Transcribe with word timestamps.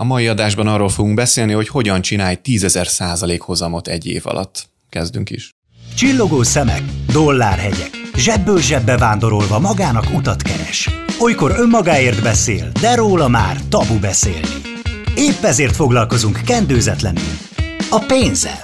A 0.00 0.04
mai 0.04 0.28
adásban 0.28 0.66
arról 0.66 0.88
fogunk 0.88 1.14
beszélni, 1.14 1.52
hogy 1.52 1.68
hogyan 1.68 2.00
csinálj 2.02 2.38
10.000 2.44 2.86
százalék 2.86 3.40
hozamot 3.40 3.88
egy 3.88 4.06
év 4.06 4.22
alatt. 4.24 4.68
Kezdünk 4.88 5.30
is. 5.30 5.54
Csillogó 5.96 6.42
szemek, 6.42 6.82
dollárhegyek, 7.12 7.90
zsebből 8.16 8.60
zsebbe 8.60 8.96
vándorolva 8.96 9.58
magának 9.58 10.04
utat 10.14 10.42
keres. 10.42 10.90
Olykor 11.18 11.54
önmagáért 11.56 12.22
beszél, 12.22 12.70
de 12.80 12.94
róla 12.94 13.28
már 13.28 13.60
tabu 13.68 13.98
beszélni. 13.98 14.48
Épp 15.16 15.42
ezért 15.42 15.74
foglalkozunk 15.74 16.40
kendőzetlenül. 16.44 17.32
A 17.90 18.04
pénzzel. 18.06 18.60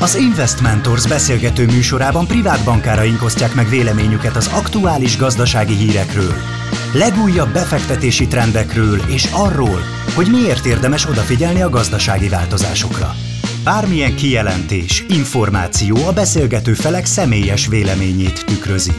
Az 0.00 0.14
Investmentors 0.14 1.06
beszélgető 1.06 1.66
műsorában 1.66 2.26
privát 2.26 2.64
bankáraink 2.64 3.22
osztják 3.22 3.54
meg 3.54 3.68
véleményüket 3.68 4.36
az 4.36 4.50
aktuális 4.52 5.16
gazdasági 5.16 5.74
hírekről, 5.74 6.34
legújabb 6.94 7.52
befektetési 7.52 8.26
trendekről 8.26 9.00
és 9.06 9.28
arról, 9.32 9.80
hogy 10.14 10.30
miért 10.30 10.66
érdemes 10.66 11.08
odafigyelni 11.08 11.62
a 11.62 11.68
gazdasági 11.68 12.28
változásokra. 12.28 13.14
Bármilyen 13.64 14.14
kijelentés, 14.14 15.04
információ 15.08 15.96
a 16.06 16.12
beszélgető 16.12 16.74
felek 16.74 17.04
személyes 17.04 17.66
véleményét 17.66 18.44
tükrözi, 18.44 18.92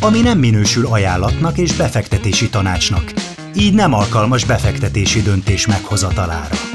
ami 0.00 0.20
nem 0.20 0.38
minősül 0.38 0.86
ajánlatnak 0.86 1.58
és 1.58 1.72
befektetési 1.72 2.48
tanácsnak, 2.48 3.12
így 3.54 3.74
nem 3.74 3.92
alkalmas 3.92 4.44
befektetési 4.44 5.22
döntés 5.22 5.66
meghozatalára. 5.66 6.73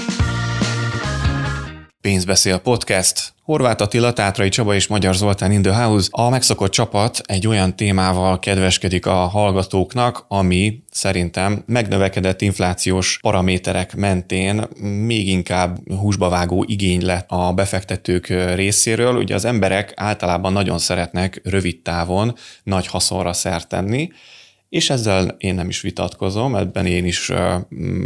Pénzbeszél 2.02 2.58
podcast. 2.58 3.34
Horváth 3.44 3.82
Attila, 3.82 4.14
Tátrai 4.14 4.50
Csaba 4.50 4.76
és 4.76 4.88
Magyar 4.88 5.16
Zoltán 5.16 5.52
in 5.52 5.62
the 5.62 5.84
house. 5.84 6.08
A 6.12 6.30
megszokott 6.30 6.72
csapat 6.72 7.22
egy 7.26 7.48
olyan 7.48 7.76
témával 7.76 8.40
kedveskedik 8.40 9.06
a 9.06 9.14
hallgatóknak, 9.14 10.26
ami 10.28 10.84
szerintem 10.92 11.64
megnövekedett 11.66 12.42
inflációs 12.42 13.20
paraméterek 13.22 13.96
mentén 13.96 14.68
még 15.06 15.28
inkább 15.28 15.78
húsba 15.90 16.30
vágó 16.30 16.66
igény 16.68 17.06
lett 17.06 17.30
a 17.30 17.54
befektetők 17.54 18.28
részéről. 18.56 19.16
Ugye 19.16 19.36
az 19.36 19.46
emberek 19.46 19.94
általában 19.96 20.54
nagyon 20.54 20.78
szeretnek 20.78 21.42
rövid 21.44 21.82
távon 21.82 22.36
nagy 22.64 22.88
haszonra 22.88 23.34
szert 23.34 23.68
tenni, 23.68 24.10
és 24.70 24.90
ezzel 24.90 25.36
én 25.38 25.56
nem 25.56 25.70
is 25.70 25.82
vitatkozom, 25.82 26.56
ebben 26.56 26.86
én 26.86 27.06
is 27.06 27.32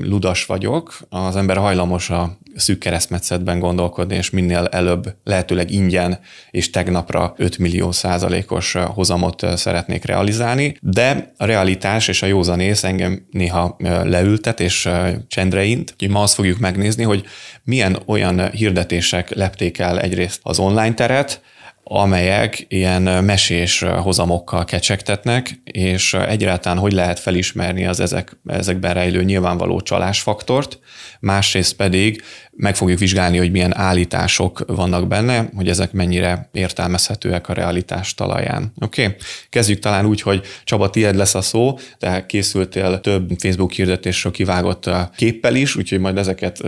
ludas 0.02 0.46
vagyok. 0.46 1.00
Az 1.10 1.36
ember 1.36 1.58
hajlamos 1.58 2.10
a 2.10 2.38
szűk 2.56 2.80
keresztmetszetben 2.80 3.60
gondolkodni, 3.60 4.16
és 4.16 4.30
minél 4.30 4.68
előbb 4.72 5.16
lehetőleg 5.24 5.72
ingyen 5.72 6.20
és 6.52 6.70
tegnapra 6.70 7.34
5 7.38 7.58
millió 7.58 7.92
százalékos 7.92 8.74
hozamot 8.74 9.46
szeretnék 9.56 10.06
realizálni, 10.06 10.78
de 10.82 11.34
a 11.38 11.46
realitás 11.46 12.08
és 12.08 12.22
a 12.22 12.26
józanész 12.26 12.84
engem 12.84 13.26
néha 13.32 13.76
leültet 14.04 14.60
és 14.60 14.90
csendreint. 15.28 15.92
Úgyhogy 15.94 16.10
ma 16.10 16.22
azt 16.22 16.34
fogjuk 16.34 16.60
megnézni, 16.60 17.04
hogy 17.04 17.24
milyen 17.64 18.00
olyan 18.06 18.50
hirdetések 18.50 19.30
lepték 19.30 19.80
el 19.80 20.00
egyrészt 20.00 20.40
az 20.44 20.60
online 20.60 20.94
teret, 20.94 21.42
amelyek 21.84 22.66
ilyen 22.68 23.02
mesés 23.02 23.80
hozamokkal 23.80 24.66
kecsegtetnek, 24.66 25.62
és 25.64 26.14
egyáltalán 26.14 26.78
hogy 26.78 26.92
lehet 26.92 27.20
felismerni 27.20 27.86
az 27.86 28.00
ezek, 28.00 28.38
ezekben 28.46 28.94
rejlő 28.94 29.24
nyilvánvaló 29.24 29.82
csalásfaktort, 29.82 30.80
másrészt 31.20 31.76
pedig 31.76 32.22
meg 32.56 32.76
fogjuk 32.76 33.00
vizsgálni, 33.00 33.38
hogy 33.38 33.52
milyen 33.52 33.78
állítások 33.78 34.64
vannak 34.68 35.08
benne, 35.08 35.50
hogy 35.56 35.70
ezek 35.70 35.92
mennyire 35.92 36.50
értelmezhetőek 36.52 37.50
a 37.50 37.54
realitás 37.54 38.14
talaján. 38.14 38.74
Oké, 38.82 39.06
okay? 39.06 39.18
kezdjük 39.50 39.80
talán 39.80 40.06
úgy, 40.06 40.22
hogy 40.22 40.42
Csaba, 40.64 40.90
tiéd 40.90 41.16
lesz 41.16 41.36
a 41.36 41.42
szó, 41.42 41.78
te 41.98 42.26
készültél 42.26 43.00
több 43.00 43.32
Facebook 43.38 43.72
hirdetésről 43.72 44.32
kivágott 44.32 44.90
képpel 45.16 45.56
is, 45.56 45.76
úgyhogy 45.76 46.00
majd 46.00 46.18
ezeket 46.18 46.62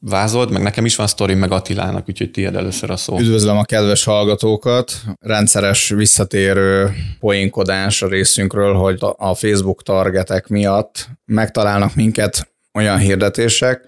vázold, 0.00 0.50
meg 0.50 0.62
nekem 0.62 0.84
is 0.84 0.96
van 0.96 1.06
sztori, 1.06 1.34
meg 1.34 1.52
Attilának, 1.52 2.08
úgyhogy 2.08 2.30
tiéd 2.30 2.54
először 2.54 2.90
a 2.90 2.96
szó. 2.96 3.18
Üdvözlöm 3.18 3.58
a 3.58 3.64
kedves 3.64 4.04
hallgatókat! 4.04 4.92
Rendszeres 5.20 5.88
visszatérő 5.88 6.92
poénkodás 7.20 8.02
a 8.02 8.08
részünkről, 8.08 8.74
hogy 8.74 8.98
a 9.16 9.34
Facebook 9.34 9.82
targetek 9.82 10.46
miatt 10.46 11.08
megtalálnak 11.24 11.94
minket 11.94 12.48
olyan 12.72 12.98
hirdetések, 12.98 13.80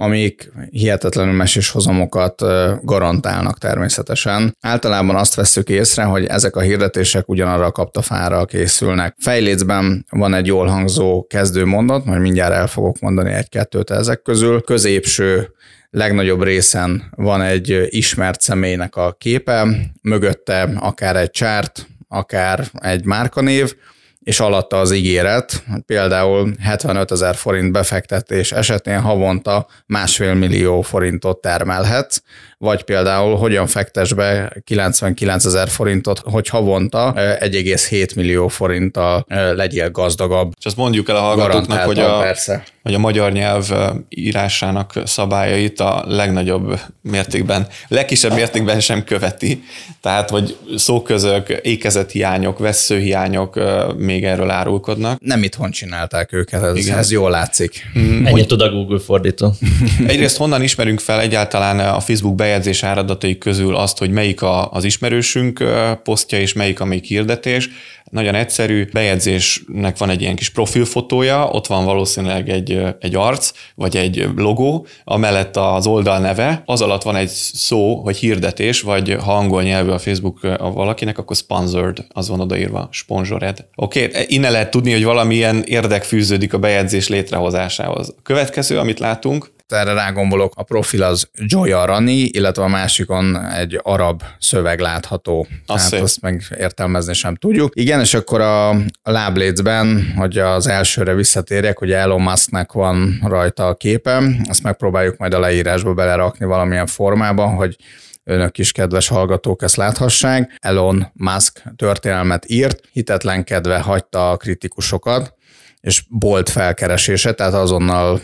amik 0.00 0.52
hihetetlenül 0.70 1.34
mesés 1.34 1.70
hozamokat 1.70 2.42
garantálnak 2.82 3.58
természetesen. 3.58 4.56
Általában 4.60 5.16
azt 5.16 5.34
veszük 5.34 5.68
észre, 5.68 6.02
hogy 6.02 6.24
ezek 6.24 6.56
a 6.56 6.60
hirdetések 6.60 7.28
ugyanarra 7.28 7.64
a 7.64 7.72
kaptafára 7.72 8.44
készülnek. 8.44 9.14
Fejlécben 9.18 10.06
van 10.10 10.34
egy 10.34 10.46
jól 10.46 10.66
hangzó 10.66 11.26
kezdő 11.26 11.64
mondat, 11.64 12.04
majd 12.04 12.20
mindjárt 12.20 12.52
el 12.52 12.66
fogok 12.66 13.00
mondani 13.00 13.32
egy-kettőt 13.32 13.90
ezek 13.90 14.22
közül. 14.22 14.60
Középső 14.60 15.52
legnagyobb 15.90 16.42
részen 16.42 17.12
van 17.16 17.42
egy 17.42 17.86
ismert 17.88 18.40
személynek 18.40 18.96
a 18.96 19.16
képe, 19.18 19.66
mögötte 20.02 20.70
akár 20.76 21.16
egy 21.16 21.30
csárt, 21.30 21.86
akár 22.08 22.64
egy 22.72 23.04
márkanév, 23.04 23.74
és 24.20 24.40
alatta 24.40 24.80
az 24.80 24.92
ígéret, 24.92 25.62
például 25.86 26.52
75 26.60 27.10
ezer 27.10 27.34
forint 27.34 27.72
befektetés 27.72 28.52
esetén 28.52 29.00
havonta 29.00 29.66
másfél 29.86 30.34
millió 30.34 30.80
forintot 30.80 31.40
termelhetsz, 31.40 32.20
vagy 32.58 32.82
például 32.82 33.36
hogyan 33.36 33.66
fektes 33.66 34.12
be 34.12 34.52
99 34.64 35.44
ezer 35.44 35.68
forintot, 35.68 36.18
hogy 36.18 36.48
havonta 36.48 37.12
1,7 37.16 38.16
millió 38.16 38.48
forinttal 38.48 39.24
legyél 39.28 39.90
gazdagabb. 39.90 40.52
És 40.58 40.64
azt 40.64 40.76
mondjuk 40.76 41.08
el 41.08 41.16
a 41.16 41.20
hallgatóknak, 41.20 41.80
hogy 41.80 41.98
a, 41.98 42.18
persze. 42.18 42.64
Hogy 42.88 42.96
a 42.96 43.00
magyar 43.00 43.32
nyelv 43.32 43.70
írásának 44.08 44.92
szabályait 45.04 45.80
a 45.80 46.04
legnagyobb 46.06 46.80
mértékben, 47.02 47.66
legkisebb 47.88 48.34
mértékben 48.34 48.80
sem 48.80 49.04
követi. 49.04 49.62
Tehát, 50.00 50.30
hogy 50.30 50.56
szóközök, 50.76 51.48
ékezethiányok, 51.62 52.58
veszőhiányok 52.58 53.60
még 53.96 54.24
erről 54.24 54.50
árulkodnak. 54.50 55.20
Nem 55.20 55.42
itthon 55.42 55.70
csinálták 55.70 56.32
őket, 56.32 56.62
ez, 56.62 56.76
Igen. 56.76 56.98
ez 56.98 57.10
jól 57.10 57.30
látszik. 57.30 57.90
Mm, 57.98 58.26
Ennyit 58.26 58.46
tud 58.46 58.60
a 58.60 58.70
Google 58.70 58.98
fordító. 58.98 59.54
Egyrészt 60.06 60.36
honnan 60.36 60.62
ismerünk 60.62 61.00
fel 61.00 61.20
egyáltalán 61.20 61.78
a 61.78 62.00
Facebook 62.00 62.34
bejegyzés 62.34 62.82
áradatai 62.82 63.38
közül 63.38 63.76
azt, 63.76 63.98
hogy 63.98 64.10
melyik 64.10 64.42
a, 64.42 64.70
az 64.70 64.84
ismerősünk 64.84 65.64
posztja, 66.02 66.40
és 66.40 66.52
melyik 66.52 66.80
a 66.80 66.84
még 66.84 67.04
hirdetés. 67.04 67.68
Nagyon 68.10 68.34
egyszerű, 68.34 68.88
bejegyzésnek 68.92 69.98
van 69.98 70.10
egy 70.10 70.20
ilyen 70.20 70.36
kis 70.36 70.50
profilfotója, 70.50 71.48
ott 71.48 71.66
van 71.66 71.84
valószínűleg 71.84 72.48
egy, 72.48 72.82
egy 73.00 73.14
arc, 73.14 73.52
vagy 73.74 73.96
egy 73.96 74.28
logó, 74.36 74.86
amellett 75.04 75.56
az 75.56 75.86
oldal 75.86 76.18
neve, 76.18 76.62
az 76.64 76.80
alatt 76.80 77.02
van 77.02 77.16
egy 77.16 77.28
szó, 77.28 77.94
hogy 77.94 78.16
hirdetés, 78.16 78.80
vagy 78.80 79.16
ha 79.24 79.36
angol 79.36 79.62
nyelvű 79.62 79.90
a 79.90 79.98
Facebook 79.98 80.42
a 80.42 80.72
valakinek, 80.72 81.18
akkor 81.18 81.36
sponsored, 81.36 81.98
az 82.08 82.28
van 82.28 82.40
odaírva, 82.40 82.88
sponsored. 82.90 83.66
Oké, 83.74 84.04
okay, 84.04 84.24
innen 84.28 84.52
lehet 84.52 84.70
tudni, 84.70 84.92
hogy 84.92 85.04
valamilyen 85.04 85.62
érdek 85.66 86.04
fűződik 86.04 86.52
a 86.52 86.58
bejegyzés 86.58 87.08
létrehozásához. 87.08 88.14
A 88.18 88.22
következő, 88.22 88.78
amit 88.78 88.98
látunk, 88.98 89.50
erre 89.72 89.92
rágombolok, 89.92 90.52
a 90.56 90.62
profil 90.62 91.02
az 91.02 91.28
Joya 91.34 91.84
Rani, 91.84 92.20
illetve 92.22 92.62
a 92.62 92.68
másikon 92.68 93.50
egy 93.50 93.80
arab 93.82 94.22
szöveg 94.38 94.80
látható. 94.80 95.46
Azt 95.66 95.90
Tehát 95.90 96.04
azt 96.04 96.20
meg 96.20 96.42
értelmezni 96.58 97.14
sem 97.14 97.34
tudjuk. 97.34 97.72
Igen, 97.74 98.00
és 98.00 98.14
akkor 98.14 98.40
a, 98.40 98.68
a 99.02 99.10
láblécben, 99.10 100.12
hogy 100.16 100.38
az 100.38 100.66
elsőre 100.66 101.14
visszatérjek, 101.14 101.78
hogy 101.78 101.92
Elon 101.92 102.20
Musknak 102.20 102.72
van 102.72 103.20
rajta 103.24 103.66
a 103.66 103.74
képe, 103.74 104.22
azt 104.48 104.62
megpróbáljuk 104.62 105.16
majd 105.16 105.34
a 105.34 105.38
leírásba 105.38 105.94
belerakni 105.94 106.46
valamilyen 106.46 106.86
formában, 106.86 107.54
hogy 107.54 107.76
önök 108.24 108.58
is, 108.58 108.72
kedves 108.72 109.08
hallgatók, 109.08 109.62
ezt 109.62 109.76
láthassák. 109.76 110.56
Elon 110.60 111.06
Musk 111.12 111.62
történelmet 111.76 112.50
írt, 112.50 112.80
hitetlenkedve 112.92 113.78
hagyta 113.78 114.30
a 114.30 114.36
kritikusokat, 114.36 115.37
és 115.80 116.02
bolt 116.08 116.50
felkeresése, 116.50 117.32
tehát 117.32 117.54
azonnal 117.54 118.20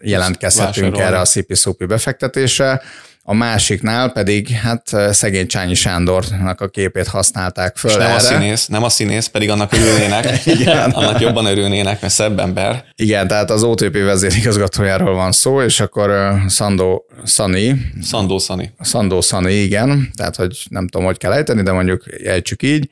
jelentkezhetünk 0.00 0.98
erre 0.98 1.18
a 1.20 1.24
szipi 1.24 1.54
befektetésre. 1.86 2.82
A 3.26 3.34
másiknál 3.34 4.12
pedig 4.12 4.48
hát 4.48 4.90
szegény 5.10 5.46
Csányi 5.46 5.74
Sándornak 5.74 6.60
a 6.60 6.68
képét 6.68 7.06
használták 7.06 7.76
föl 7.76 7.90
És 7.90 7.96
nem 7.96 8.06
erre. 8.06 8.16
a 8.16 8.18
színész, 8.18 8.66
nem 8.66 8.82
a 8.82 8.88
színész, 8.88 9.26
pedig 9.26 9.50
annak 9.50 9.72
örülnének. 9.72 10.46
Igen. 10.58 10.90
annak 10.90 11.20
jobban 11.20 11.44
örülnének, 11.44 12.00
mert 12.00 12.12
szebb 12.12 12.38
ember. 12.38 12.84
Igen, 12.96 13.28
tehát 13.28 13.50
az 13.50 13.62
OTP 13.62 13.92
vezérigazgatójáról 13.92 15.14
van 15.14 15.32
szó, 15.32 15.62
és 15.62 15.80
akkor 15.80 16.34
Szandó 16.46 17.04
Szani. 17.24 17.92
Szandó 18.02 18.38
Szani. 18.38 18.74
Szandó 18.80 19.20
Szani, 19.20 19.52
igen. 19.52 20.10
Tehát, 20.16 20.36
hogy 20.36 20.66
nem 20.68 20.88
tudom, 20.88 21.06
hogy 21.06 21.18
kell 21.18 21.32
ejteni, 21.32 21.62
de 21.62 21.72
mondjuk 21.72 22.04
ejtsük 22.24 22.62
így 22.62 22.88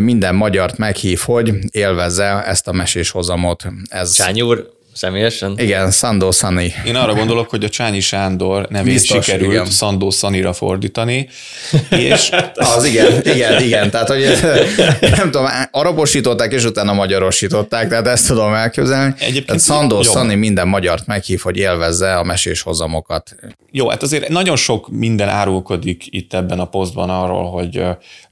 minden 0.00 0.34
magyart 0.34 0.78
meghív, 0.78 1.20
hogy 1.20 1.52
élvezze 1.70 2.44
ezt 2.44 2.68
a 2.68 2.72
mesés 2.72 3.10
hozamot. 3.10 3.66
Ez... 3.88 4.14
Csányi 4.14 4.42
úr, 4.42 4.78
Személyesen? 4.92 5.54
Igen, 5.58 5.90
Sandó 5.90 6.30
Szani. 6.30 6.72
Én 6.86 6.96
arra 6.96 7.14
gondolok, 7.14 7.50
hogy 7.50 7.64
a 7.64 7.68
Csányi 7.68 8.00
Sándor 8.00 8.66
nevét 8.68 8.92
Biztos, 8.92 9.24
sikerült 9.24 9.52
igen. 9.52 9.64
Szandó 9.64 10.10
Szanira 10.10 10.52
fordítani, 10.52 11.28
és 12.10 12.30
Az 12.54 12.84
igen, 12.84 13.20
igen, 13.24 13.62
igen. 13.62 13.90
Tehát, 13.90 14.08
hogy 14.08 14.24
nem 15.16 15.30
tudom, 15.30 15.46
arabosították, 15.70 16.52
és 16.52 16.64
utána 16.64 16.92
magyarosították, 16.92 17.88
tehát 17.88 18.06
ezt 18.06 18.26
tudom 18.26 18.54
elképzelni. 18.54 19.14
Egyébként 19.18 19.46
tehát 19.46 19.60
Szandó. 19.60 20.02
Szani 20.02 20.34
minden 20.34 20.68
magyart 20.68 21.06
meghív, 21.06 21.40
hogy 21.40 21.56
élvezze 21.56 22.14
a 22.14 22.24
mesés 22.24 22.62
hozamokat. 22.62 23.36
Jó, 23.70 23.88
hát 23.88 24.02
azért 24.02 24.28
nagyon 24.28 24.56
sok 24.56 24.88
minden 24.88 25.28
árulkodik 25.28 26.04
itt 26.06 26.34
ebben 26.34 26.58
a 26.58 26.64
posztban 26.64 27.10
arról, 27.10 27.50
hogy 27.50 27.82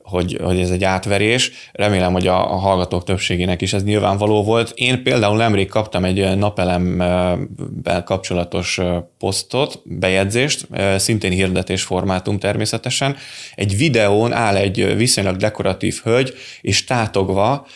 hogy, 0.08 0.38
hogy 0.43 0.60
ez 0.60 0.70
egy 0.70 0.84
átverés. 0.84 1.50
Remélem, 1.72 2.12
hogy 2.12 2.26
a, 2.26 2.52
a 2.52 2.56
hallgatók 2.56 3.05
többségének 3.05 3.62
is 3.62 3.72
ez 3.72 3.84
nyilvánvaló 3.84 4.43
volt. 4.43 4.72
Én 4.75 5.02
például 5.02 5.37
nemrég 5.37 5.69
kaptam 5.69 6.05
egy 6.05 6.37
napelemmel 6.37 8.02
kapcsolatos 8.05 8.81
posztot, 9.19 9.82
bejegyzést, 9.84 10.69
szintén 10.96 11.32
hirdetés 11.32 11.82
formátum 11.82 12.38
természetesen. 12.38 13.16
Egy 13.55 13.76
videón 13.76 14.32
áll 14.32 14.56
egy 14.56 14.96
viszonylag 14.96 15.37
dekoratív 15.37 16.00
hölgy, 16.02 16.34
és 16.60 16.84
tátogva, 16.84 17.66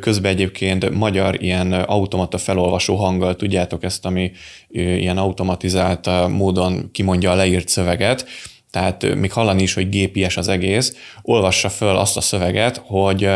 közben 0.00 0.32
egyébként 0.32 0.90
magyar 0.90 1.42
ilyen 1.42 1.72
automata 1.72 2.38
felolvasó 2.38 2.94
hanggal, 2.94 3.36
tudjátok 3.36 3.82
ezt, 3.82 4.06
ami 4.06 4.30
ilyen 4.68 5.18
automatizált 5.18 6.28
módon 6.28 6.88
kimondja 6.92 7.30
a 7.30 7.34
leírt 7.34 7.68
szöveget, 7.68 8.26
tehát 8.70 9.14
még 9.14 9.32
hallani 9.32 9.62
is, 9.62 9.74
hogy 9.74 9.88
gépies 9.88 10.36
az 10.36 10.48
egész, 10.48 10.96
olvassa 11.22 11.68
föl 11.68 11.96
azt 11.96 12.16
a 12.16 12.20
szöveget, 12.20 12.82
hogy 12.84 13.30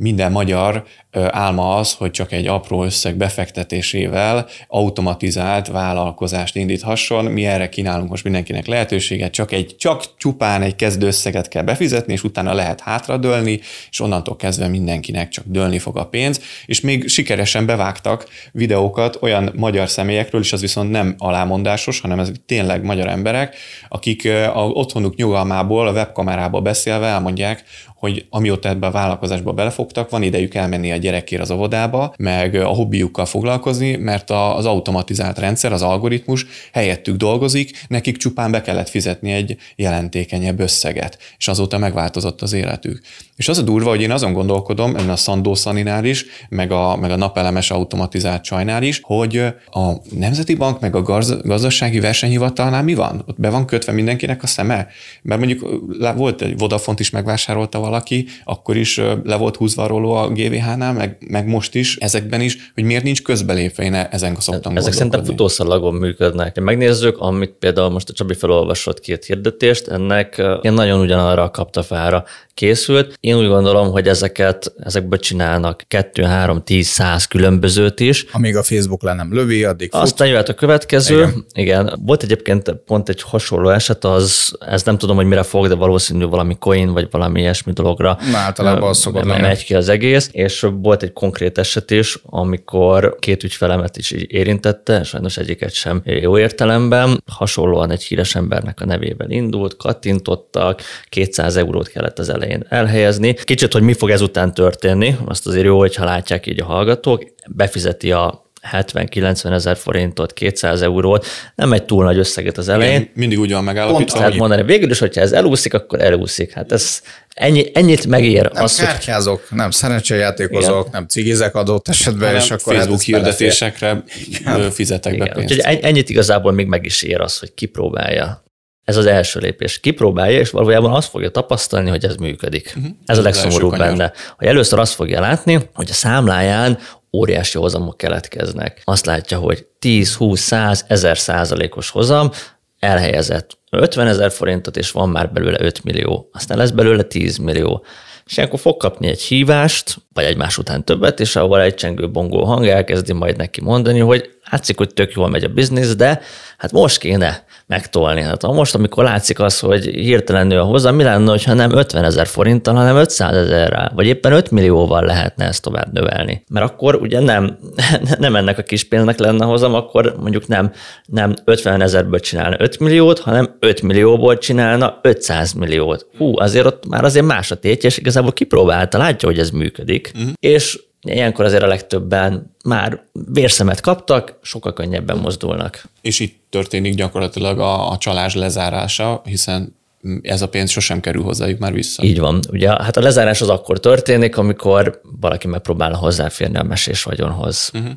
minden 0.00 0.32
magyar 0.32 0.84
álma 1.30 1.76
az, 1.76 1.92
hogy 1.92 2.10
csak 2.10 2.32
egy 2.32 2.46
apró 2.46 2.84
összeg 2.84 3.16
befektetésével 3.16 4.46
automatizált 4.68 5.66
vállalkozást 5.66 6.56
indíthasson. 6.56 7.24
Mi 7.24 7.46
erre 7.46 7.68
kínálunk 7.68 8.10
most 8.10 8.24
mindenkinek 8.24 8.66
lehetőséget, 8.66 9.32
csak 9.32 9.52
egy, 9.52 9.76
csak 9.78 10.04
csupán 10.16 10.62
egy 10.62 10.76
kezdő 10.76 11.06
összeget 11.06 11.48
kell 11.48 11.62
befizetni, 11.62 12.12
és 12.12 12.24
utána 12.24 12.54
lehet 12.54 12.80
hátradőlni, 12.80 13.60
és 13.90 14.00
onnantól 14.00 14.36
kezdve 14.36 14.68
mindenkinek 14.68 15.28
csak 15.28 15.44
dőlni 15.46 15.78
fog 15.78 15.98
a 15.98 16.06
pénz, 16.06 16.40
és 16.66 16.80
még 16.80 17.08
sikeresen 17.08 17.66
bevágtak 17.66 18.28
videókat 18.52 19.18
olyan 19.20 19.52
magyar 19.56 19.88
személyekről, 19.88 20.40
és 20.40 20.52
az 20.52 20.60
viszont 20.60 20.90
nem 20.90 21.14
alámondásos, 21.18 22.00
hanem 22.00 22.18
ez 22.18 22.30
tényleg 22.46 22.84
magyar 22.84 23.08
emberek, 23.08 23.56
akik 23.88 24.28
a 24.54 24.66
otthonuk 24.66 25.14
nyugalmából 25.14 25.88
a 25.88 25.92
webkamerába 25.92 26.60
beszélve 26.60 27.06
elmondják, 27.06 27.64
hogy 28.00 28.26
amióta 28.30 28.68
ebbe 28.68 28.86
a 28.86 28.90
vállalkozásba 28.90 29.52
belefogtak, 29.52 30.10
van 30.10 30.22
idejük 30.22 30.54
elmenni 30.54 30.92
a 30.92 30.96
gyerekért 30.96 31.42
az 31.42 31.50
óvodába, 31.50 32.14
meg 32.18 32.54
a 32.54 32.66
hobbiukkal 32.66 33.26
foglalkozni, 33.26 33.96
mert 33.96 34.30
az 34.30 34.66
automatizált 34.66 35.38
rendszer, 35.38 35.72
az 35.72 35.82
algoritmus 35.82 36.46
helyettük 36.72 37.16
dolgozik, 37.16 37.84
nekik 37.88 38.16
csupán 38.16 38.50
be 38.50 38.60
kellett 38.60 38.88
fizetni 38.88 39.32
egy 39.32 39.56
jelentékenyebb 39.76 40.60
összeget, 40.60 41.18
és 41.38 41.48
azóta 41.48 41.78
megváltozott 41.78 42.42
az 42.42 42.52
életük. 42.52 43.00
És 43.36 43.48
az 43.48 43.58
a 43.58 43.62
durva, 43.62 43.88
hogy 43.88 44.00
én 44.00 44.10
azon 44.10 44.32
gondolkodom, 44.32 44.94
a 45.08 45.16
Szandó 45.16 45.54
Szaninál 45.54 46.04
is, 46.04 46.24
meg 46.48 46.72
a, 46.72 46.96
meg 46.96 47.10
a 47.10 47.16
napelemes 47.16 47.70
automatizált 47.70 48.42
csajnál 48.42 48.82
is, 48.82 49.00
hogy 49.02 49.36
a 49.70 49.92
Nemzeti 50.10 50.54
Bank 50.54 50.80
meg 50.80 50.96
a 50.96 51.02
gaz, 51.02 51.40
gazdasági 51.42 52.00
versenyhivatalnál 52.00 52.82
mi 52.82 52.94
van? 52.94 53.24
Ott 53.26 53.40
be 53.40 53.50
van 53.50 53.66
kötve 53.66 53.92
mindenkinek 53.92 54.42
a 54.42 54.46
szeme? 54.46 54.88
Mert 55.22 55.40
mondjuk 55.40 55.82
volt 56.16 56.42
egy 56.42 56.58
Vodafont 56.58 57.00
is 57.00 57.10
megvásárolta 57.10 57.78
valaki, 57.90 58.26
akkor 58.44 58.76
is 58.76 58.96
le 59.24 59.36
volt 59.36 59.56
húzva 59.56 59.86
róla 59.86 60.22
a 60.22 60.28
GVH-nál, 60.28 60.92
meg, 60.92 61.16
meg 61.28 61.46
most 61.46 61.74
is, 61.74 61.96
ezekben 61.96 62.40
is, 62.40 62.72
hogy 62.74 62.84
miért 62.84 63.02
nincs 63.02 63.22
közbelépve, 63.22 63.84
én 63.84 63.94
ezen 63.94 64.36
szoktam 64.38 64.76
Ezek 64.76 64.92
szerintem 64.92 65.24
futószalagon 65.24 65.94
működnek. 65.94 66.54
Ha 66.54 66.60
megnézzük, 66.60 67.18
amit 67.18 67.50
például 67.58 67.90
most 67.90 68.08
a 68.08 68.12
Csabi 68.12 68.34
felolvasott 68.34 69.00
két 69.00 69.24
hirdetést, 69.24 69.88
ennek 69.88 70.34
ilyen 70.38 70.74
nagyon 70.74 71.00
ugyanarra 71.00 71.42
a 71.42 71.50
kaptafára 71.50 72.24
készült. 72.54 73.16
Én 73.20 73.36
úgy 73.36 73.46
gondolom, 73.46 73.90
hogy 73.90 74.08
ezeket, 74.08 74.74
ezekből 74.78 75.18
csinálnak 75.18 75.84
2, 75.88 76.22
3, 76.22 76.62
10, 76.64 76.86
100 76.86 77.26
különbözőt 77.26 78.00
is. 78.00 78.26
Amíg 78.32 78.56
a 78.56 78.62
Facebook 78.62 79.02
le 79.02 79.14
nem 79.14 79.34
lövi, 79.34 79.64
addig 79.64 79.90
fut. 79.90 80.00
Aztán 80.00 80.28
jöhet 80.28 80.48
a 80.48 80.54
következő. 80.54 81.16
Igen. 81.16 81.44
Igen. 81.52 82.00
Volt 82.06 82.22
egyébként 82.22 82.72
pont 82.86 83.08
egy 83.08 83.22
hasonló 83.22 83.68
eset, 83.68 84.04
az, 84.04 84.56
ez 84.66 84.82
nem 84.82 84.98
tudom, 84.98 85.16
hogy 85.16 85.26
mire 85.26 85.42
fog, 85.42 85.68
de 85.68 85.74
valószínű 85.74 86.24
valami 86.24 86.56
coin, 86.58 86.92
vagy 86.92 87.08
valami 87.10 87.40
ilyesmi 87.40 87.72
dologra 87.80 88.18
Na, 88.30 88.38
általában 88.38 88.88
az 88.88 88.98
szokott 88.98 89.24
lenni. 89.24 89.40
megy 89.40 89.64
ki 89.64 89.74
az 89.74 89.88
egész, 89.88 90.28
és 90.32 90.66
volt 90.72 91.02
egy 91.02 91.12
konkrét 91.12 91.58
eset 91.58 91.90
is, 91.90 92.18
amikor 92.24 93.16
két 93.18 93.42
ügyfelemet 93.42 93.96
is 93.96 94.10
érintette, 94.10 95.02
sajnos 95.02 95.36
egyiket 95.36 95.72
sem 95.72 96.02
jó 96.04 96.38
értelemben, 96.38 97.22
hasonlóan 97.26 97.90
egy 97.90 98.02
híres 98.02 98.34
embernek 98.34 98.80
a 98.80 98.84
nevével 98.84 99.30
indult, 99.30 99.76
kattintottak, 99.76 100.82
200 101.08 101.56
eurót 101.56 101.88
kellett 101.88 102.18
az 102.18 102.28
elején 102.28 102.64
elhelyezni. 102.68 103.34
Kicsit, 103.34 103.72
hogy 103.72 103.82
mi 103.82 103.92
fog 103.92 104.10
ezután 104.10 104.54
történni, 104.54 105.16
azt 105.24 105.46
azért 105.46 105.64
jó, 105.64 105.78
hogyha 105.78 106.04
látják 106.04 106.46
így 106.46 106.60
a 106.60 106.64
hallgatók, 106.64 107.24
befizeti 107.48 108.12
a 108.12 108.49
70-90 108.72 109.52
ezer 109.52 109.76
forintot, 109.76 110.32
200 110.32 110.82
eurót, 110.82 111.26
nem 111.54 111.72
egy 111.72 111.84
túl 111.84 112.04
nagy 112.04 112.18
összeget 112.18 112.58
az 112.58 112.68
elején. 112.68 113.00
Igen, 113.00 113.10
mindig 113.14 113.38
úgy 113.38 113.52
van 113.52 113.64
megállapítva. 113.64 114.18
lehet 114.18 114.34
mondani, 114.34 114.62
végül 114.62 114.90
is, 114.90 114.98
hogyha 114.98 115.20
ez 115.20 115.32
elúszik, 115.32 115.74
akkor 115.74 116.00
elúszik. 116.00 116.52
Hát 116.52 116.72
ez 116.72 117.02
ennyi, 117.34 117.70
ennyit 117.74 118.06
megér. 118.06 118.50
Nem 118.52 118.62
az, 118.62 118.76
kártyázok, 118.76 119.46
hogy... 119.48 119.58
nem 119.58 119.70
szerencsejátékozok, 119.70 120.80
Igen. 120.80 120.90
nem 120.92 121.06
cigizek 121.06 121.54
adott 121.54 121.88
esetben, 121.88 122.34
és 122.34 122.50
akkor 122.50 122.74
Facebook 122.74 123.00
hirdetésekre 123.00 124.04
belefér. 124.44 124.72
fizetek 124.72 125.12
Igen. 125.12 125.26
be 125.26 125.32
pénzt. 125.32 125.54
Úgyhogy 125.54 125.78
ennyit 125.82 126.08
igazából 126.08 126.52
még 126.52 126.66
meg 126.66 126.84
is 126.84 127.02
ér 127.02 127.20
az, 127.20 127.38
hogy 127.38 127.54
kipróbálja. 127.54 128.44
Ez 128.84 128.96
az 128.96 129.06
első 129.06 129.40
lépés. 129.40 129.80
Kipróbálja, 129.80 130.38
és 130.38 130.50
valójában 130.50 130.92
azt 130.92 131.08
fogja 131.08 131.30
tapasztalni, 131.30 131.90
hogy 131.90 132.04
ez 132.04 132.14
működik. 132.14 132.72
Uh-huh. 132.76 132.92
Ez 133.06 133.18
a 133.18 133.22
legszomorúbb 133.22 133.76
benne. 133.76 134.12
Hogy 134.38 134.46
először 134.46 134.78
azt 134.78 134.94
fogja 134.94 135.20
látni, 135.20 135.68
hogy 135.74 135.88
a 135.90 135.92
számláján 135.94 136.78
óriási 137.12 137.58
hozamok 137.58 137.96
keletkeznek. 137.96 138.82
Azt 138.84 139.06
látja, 139.06 139.38
hogy 139.38 139.66
10, 139.78 140.14
20, 140.14 140.40
100, 140.40 140.84
1000 140.88 141.18
százalékos 141.18 141.90
hozam, 141.90 142.30
elhelyezett 142.78 143.58
50 143.70 144.06
ezer 144.06 144.30
forintot, 144.30 144.76
és 144.76 144.90
van 144.90 145.08
már 145.08 145.32
belőle 145.32 145.58
5 145.60 145.84
millió. 145.84 146.28
Aztán 146.32 146.58
lesz 146.58 146.70
belőle 146.70 147.02
10 147.02 147.36
millió. 147.36 147.84
És 148.26 148.38
akkor 148.38 148.58
fog 148.58 148.76
kapni 148.76 149.08
egy 149.08 149.22
hívást, 149.22 149.96
vagy 150.12 150.24
egymás 150.24 150.58
után 150.58 150.84
többet, 150.84 151.20
és 151.20 151.36
ahol 151.36 151.60
egy 151.60 151.74
csengő 151.74 152.10
bongó 152.10 152.44
hang 152.44 152.66
elkezdi 152.66 153.12
majd 153.12 153.36
neki 153.36 153.60
mondani, 153.60 153.98
hogy 153.98 154.30
látszik, 154.50 154.76
hogy 154.76 154.94
tök 154.94 155.12
jól 155.12 155.28
megy 155.28 155.44
a 155.44 155.48
biznisz, 155.48 155.96
de 155.96 156.20
hát 156.58 156.72
most 156.72 156.98
kéne 156.98 157.44
megtolni. 157.70 158.20
Hát 158.20 158.42
most, 158.42 158.74
amikor 158.74 159.04
látszik 159.04 159.40
az, 159.40 159.58
hogy 159.58 159.84
hirtelen 159.84 160.46
nő 160.46 160.58
a 160.58 160.64
hozzá, 160.64 160.90
mi 160.90 161.02
lenne, 161.02 161.38
ha 161.44 161.54
nem 161.54 161.76
50 161.76 162.04
ezer 162.04 162.26
forinttal, 162.26 162.74
hanem 162.74 162.96
500 162.96 163.36
ezerrel, 163.36 163.92
vagy 163.94 164.06
éppen 164.06 164.32
5 164.32 164.50
millióval 164.50 165.04
lehetne 165.04 165.44
ezt 165.44 165.62
tovább 165.62 165.92
növelni. 165.92 166.44
Mert 166.48 166.66
akkor 166.70 166.94
ugye 166.94 167.20
nem, 167.20 167.58
nem 168.18 168.36
ennek 168.36 168.58
a 168.58 168.62
kis 168.62 168.84
pénznek 168.84 169.18
lenne 169.18 169.44
hozam, 169.44 169.74
akkor 169.74 170.14
mondjuk 170.20 170.46
nem, 170.46 170.72
nem 171.06 171.34
50 171.44 171.82
ezerből 171.82 172.20
csinálna 172.20 172.56
5 172.58 172.78
milliót, 172.78 173.18
hanem 173.18 173.56
5 173.60 173.82
millióból 173.82 174.38
csinálna 174.38 174.98
500 175.02 175.52
milliót. 175.52 176.06
Hú, 176.16 176.38
azért 176.38 176.66
ott 176.66 176.88
már 176.88 177.04
azért 177.04 177.26
más 177.26 177.50
a 177.50 177.56
tétje, 177.56 177.88
és 177.88 177.98
igazából 177.98 178.32
kipróbálta, 178.32 178.98
látja, 178.98 179.28
hogy 179.28 179.38
ez 179.38 179.50
működik, 179.50 180.10
uh-huh. 180.14 180.32
és 180.40 180.78
Ilyenkor 181.02 181.44
azért 181.44 181.62
a 181.62 181.66
legtöbben 181.66 182.56
már 182.64 183.04
vérszemet 183.12 183.80
kaptak, 183.80 184.38
sokkal 184.42 184.72
könnyebben 184.72 185.18
mozdulnak. 185.18 185.82
És 186.00 186.20
itt 186.20 186.42
történik 186.48 186.94
gyakorlatilag 186.94 187.58
a, 187.58 187.90
a 187.90 187.98
csalás 187.98 188.34
lezárása, 188.34 189.22
hiszen 189.24 189.78
ez 190.22 190.42
a 190.42 190.48
pénz 190.48 190.70
sosem 190.70 191.00
kerül 191.00 191.22
hozzájuk 191.22 191.58
már 191.58 191.72
vissza. 191.72 192.02
Így 192.02 192.18
van. 192.18 192.40
Ugye 192.50 192.68
hát 192.68 192.96
a 192.96 193.00
lezárás 193.00 193.40
az 193.40 193.48
akkor 193.48 193.80
történik, 193.80 194.36
amikor 194.36 195.00
valaki 195.20 195.46
megpróbál 195.46 195.92
hozzáférni 195.92 196.56
a 196.56 196.62
mesés 196.62 197.02
vagyonhoz. 197.02 197.70
Uh-huh. 197.74 197.90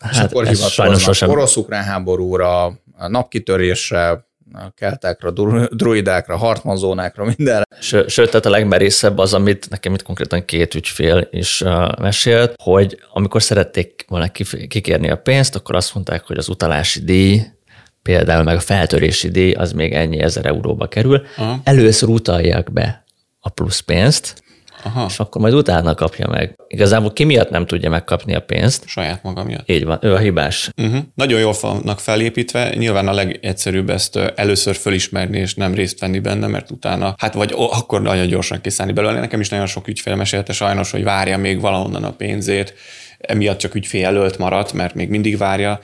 Hát 0.00 0.12
és 0.12 0.18
akkor 0.18 0.46
hivatkoznak 0.46 0.98
sosem... 0.98 1.30
orosz-ukrán 1.30 1.84
háborúra, 1.84 2.64
a 2.96 3.08
napkitörésre, 3.08 4.27
a 4.52 4.70
keltákra, 4.74 5.30
druidákra, 5.70 6.36
hartmanzónákra, 6.36 7.24
mindenre. 7.36 7.64
Sőt, 7.80 8.14
tehát 8.14 8.46
a 8.46 8.50
legmerészebb 8.50 9.18
az, 9.18 9.34
amit 9.34 9.70
nekem 9.70 9.94
itt 9.94 10.02
konkrétan 10.02 10.44
két 10.44 10.74
ügyfél 10.74 11.28
is 11.30 11.64
mesélt, 12.00 12.54
hogy 12.62 13.00
amikor 13.12 13.42
szerették 13.42 14.04
volna 14.08 14.30
kikérni 14.68 15.10
a 15.10 15.16
pénzt, 15.16 15.54
akkor 15.54 15.74
azt 15.74 15.94
mondták, 15.94 16.26
hogy 16.26 16.38
az 16.38 16.48
utalási 16.48 17.04
díj, 17.04 17.42
például 18.02 18.42
meg 18.42 18.56
a 18.56 18.60
feltörési 18.60 19.28
díj, 19.28 19.52
az 19.52 19.72
még 19.72 19.92
ennyi 19.92 20.18
ezer 20.18 20.46
euróba 20.46 20.88
kerül. 20.88 21.22
Aha. 21.36 21.60
Először 21.64 22.08
utalják 22.08 22.72
be 22.72 23.04
a 23.40 23.48
plusz 23.48 23.80
pénzt, 23.80 24.42
Aha. 24.82 25.06
és 25.08 25.18
akkor 25.18 25.40
majd 25.40 25.54
utána 25.54 25.94
kapja 25.94 26.28
meg. 26.28 26.56
Igazából 26.66 27.12
ki 27.12 27.24
miatt 27.24 27.50
nem 27.50 27.66
tudja 27.66 27.90
megkapni 27.90 28.34
a 28.34 28.40
pénzt? 28.40 28.86
Saját 28.86 29.22
maga 29.22 29.44
miatt. 29.44 29.70
Így 29.70 29.84
van, 29.84 29.98
ő 30.02 30.14
a 30.14 30.18
hibás. 30.18 30.70
Uh-huh. 30.76 30.98
Nagyon 31.14 31.40
jól 31.40 31.54
vannak 31.60 32.00
felépítve, 32.00 32.74
nyilván 32.74 33.08
a 33.08 33.12
legegyszerűbb 33.12 33.90
ezt 33.90 34.16
először 34.16 34.76
fölismerni 34.76 35.38
és 35.38 35.54
nem 35.54 35.74
részt 35.74 36.00
venni 36.00 36.18
benne, 36.18 36.46
mert 36.46 36.70
utána, 36.70 37.14
hát 37.18 37.34
vagy 37.34 37.54
akkor 37.56 38.02
nagyon 38.02 38.26
gyorsan 38.26 38.60
kiszállni 38.60 38.92
belőle. 38.92 39.20
Nekem 39.20 39.40
is 39.40 39.48
nagyon 39.48 39.66
sok 39.66 39.88
ügyfél 39.88 40.14
mesélte 40.14 40.52
sajnos, 40.52 40.90
hogy 40.90 41.04
várja 41.04 41.38
még 41.38 41.60
valahonnan 41.60 42.04
a 42.04 42.12
pénzét, 42.12 42.74
emiatt 43.18 43.58
csak 43.58 43.74
ügyfél 43.74 44.04
előtt 44.04 44.38
maradt, 44.38 44.72
mert 44.72 44.94
még 44.94 45.08
mindig 45.08 45.36
várja 45.36 45.80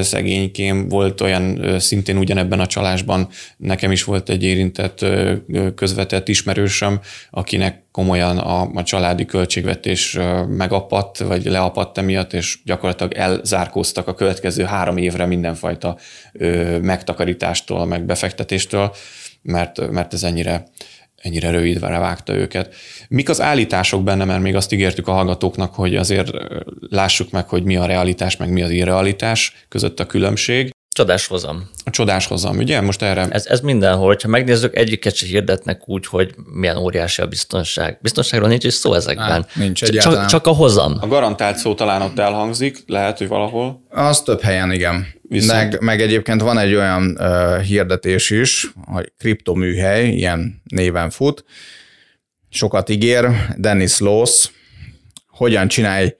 szegénykém. 0.00 0.88
Volt 0.88 1.20
olyan 1.20 1.74
szintén 1.78 2.16
ugyanebben 2.16 2.60
a 2.60 2.66
csalásban, 2.66 3.28
nekem 3.56 3.92
is 3.92 4.04
volt 4.04 4.28
egy 4.28 4.44
érintett 4.44 5.04
közvetett 5.74 6.28
ismerősöm, 6.28 7.00
akinek 7.30 7.82
komolyan 7.92 8.38
a, 8.38 8.70
a 8.74 8.82
családi 8.82 9.24
költségvetés 9.24 10.18
megapadt, 10.48 11.18
vagy 11.18 11.44
leapadt 11.44 11.98
emiatt, 11.98 12.32
és 12.32 12.58
gyakorlatilag 12.64 13.12
elzárkóztak 13.12 14.06
a 14.08 14.14
következő 14.14 14.64
három 14.64 14.96
évre 14.96 15.26
mindenfajta 15.26 15.96
megtakarítástól, 16.80 17.86
meg 17.86 18.04
befektetéstől, 18.04 18.94
mert, 19.42 19.90
mert 19.90 20.12
ez 20.12 20.22
ennyire 20.22 20.66
ennyire 21.22 21.50
rövidre 21.50 21.98
vágta 21.98 22.34
őket. 22.34 22.74
Mik 23.08 23.28
az 23.28 23.40
állítások 23.40 24.04
benne, 24.04 24.24
mert 24.24 24.42
még 24.42 24.54
azt 24.54 24.72
ígértük 24.72 25.08
a 25.08 25.12
hallgatóknak, 25.12 25.74
hogy 25.74 25.96
azért 25.96 26.30
lássuk 26.90 27.30
meg, 27.30 27.48
hogy 27.48 27.64
mi 27.64 27.76
a 27.76 27.86
realitás, 27.86 28.36
meg 28.36 28.50
mi 28.50 28.62
az 28.62 28.70
irrealitás 28.70 29.66
között 29.68 30.00
a 30.00 30.06
különbség. 30.06 30.70
Csodás 30.98 31.26
hozam. 31.26 31.70
A 31.84 31.90
csodás 31.90 32.26
hozam, 32.26 32.56
ugye? 32.56 32.80
Most 32.80 33.02
erre... 33.02 33.26
Ez, 33.30 33.46
ez 33.46 33.60
mindenhol. 33.60 34.16
Ha 34.22 34.28
megnézzük, 34.28 34.76
egyiket 34.76 35.14
se 35.14 35.26
hirdetnek 35.26 35.88
úgy, 35.88 36.06
hogy 36.06 36.34
milyen 36.52 36.76
óriási 36.76 37.22
a 37.22 37.26
biztonság. 37.26 37.98
Biztonságról 38.02 38.48
nincs 38.48 38.64
is 38.64 38.74
szó 38.74 38.94
ezekben. 38.94 39.30
Á, 39.30 39.46
nincs 39.54 39.82
csak, 39.82 40.26
csak 40.26 40.46
a 40.46 40.50
hozam. 40.50 40.96
A 41.00 41.06
garantált 41.06 41.56
szó 41.56 41.74
talán 41.74 42.02
ott 42.02 42.18
elhangzik, 42.18 42.82
lehet, 42.86 43.18
hogy 43.18 43.28
valahol. 43.28 43.82
Az 43.88 44.22
több 44.22 44.40
helyen, 44.40 44.72
igen. 44.72 45.06
Meg, 45.46 45.80
meg 45.80 46.00
egyébként 46.00 46.40
van 46.40 46.58
egy 46.58 46.74
olyan 46.74 47.16
uh, 47.18 47.60
hirdetés 47.60 48.30
is, 48.30 48.72
hogy 48.84 49.12
kriptoműhely, 49.18 50.08
ilyen 50.08 50.62
néven 50.64 51.10
fut, 51.10 51.44
sokat 52.48 52.88
ígér, 52.88 53.28
Dennis 53.56 53.98
Loss, 53.98 54.48
hogyan 55.26 55.68
csinálj 55.68 56.16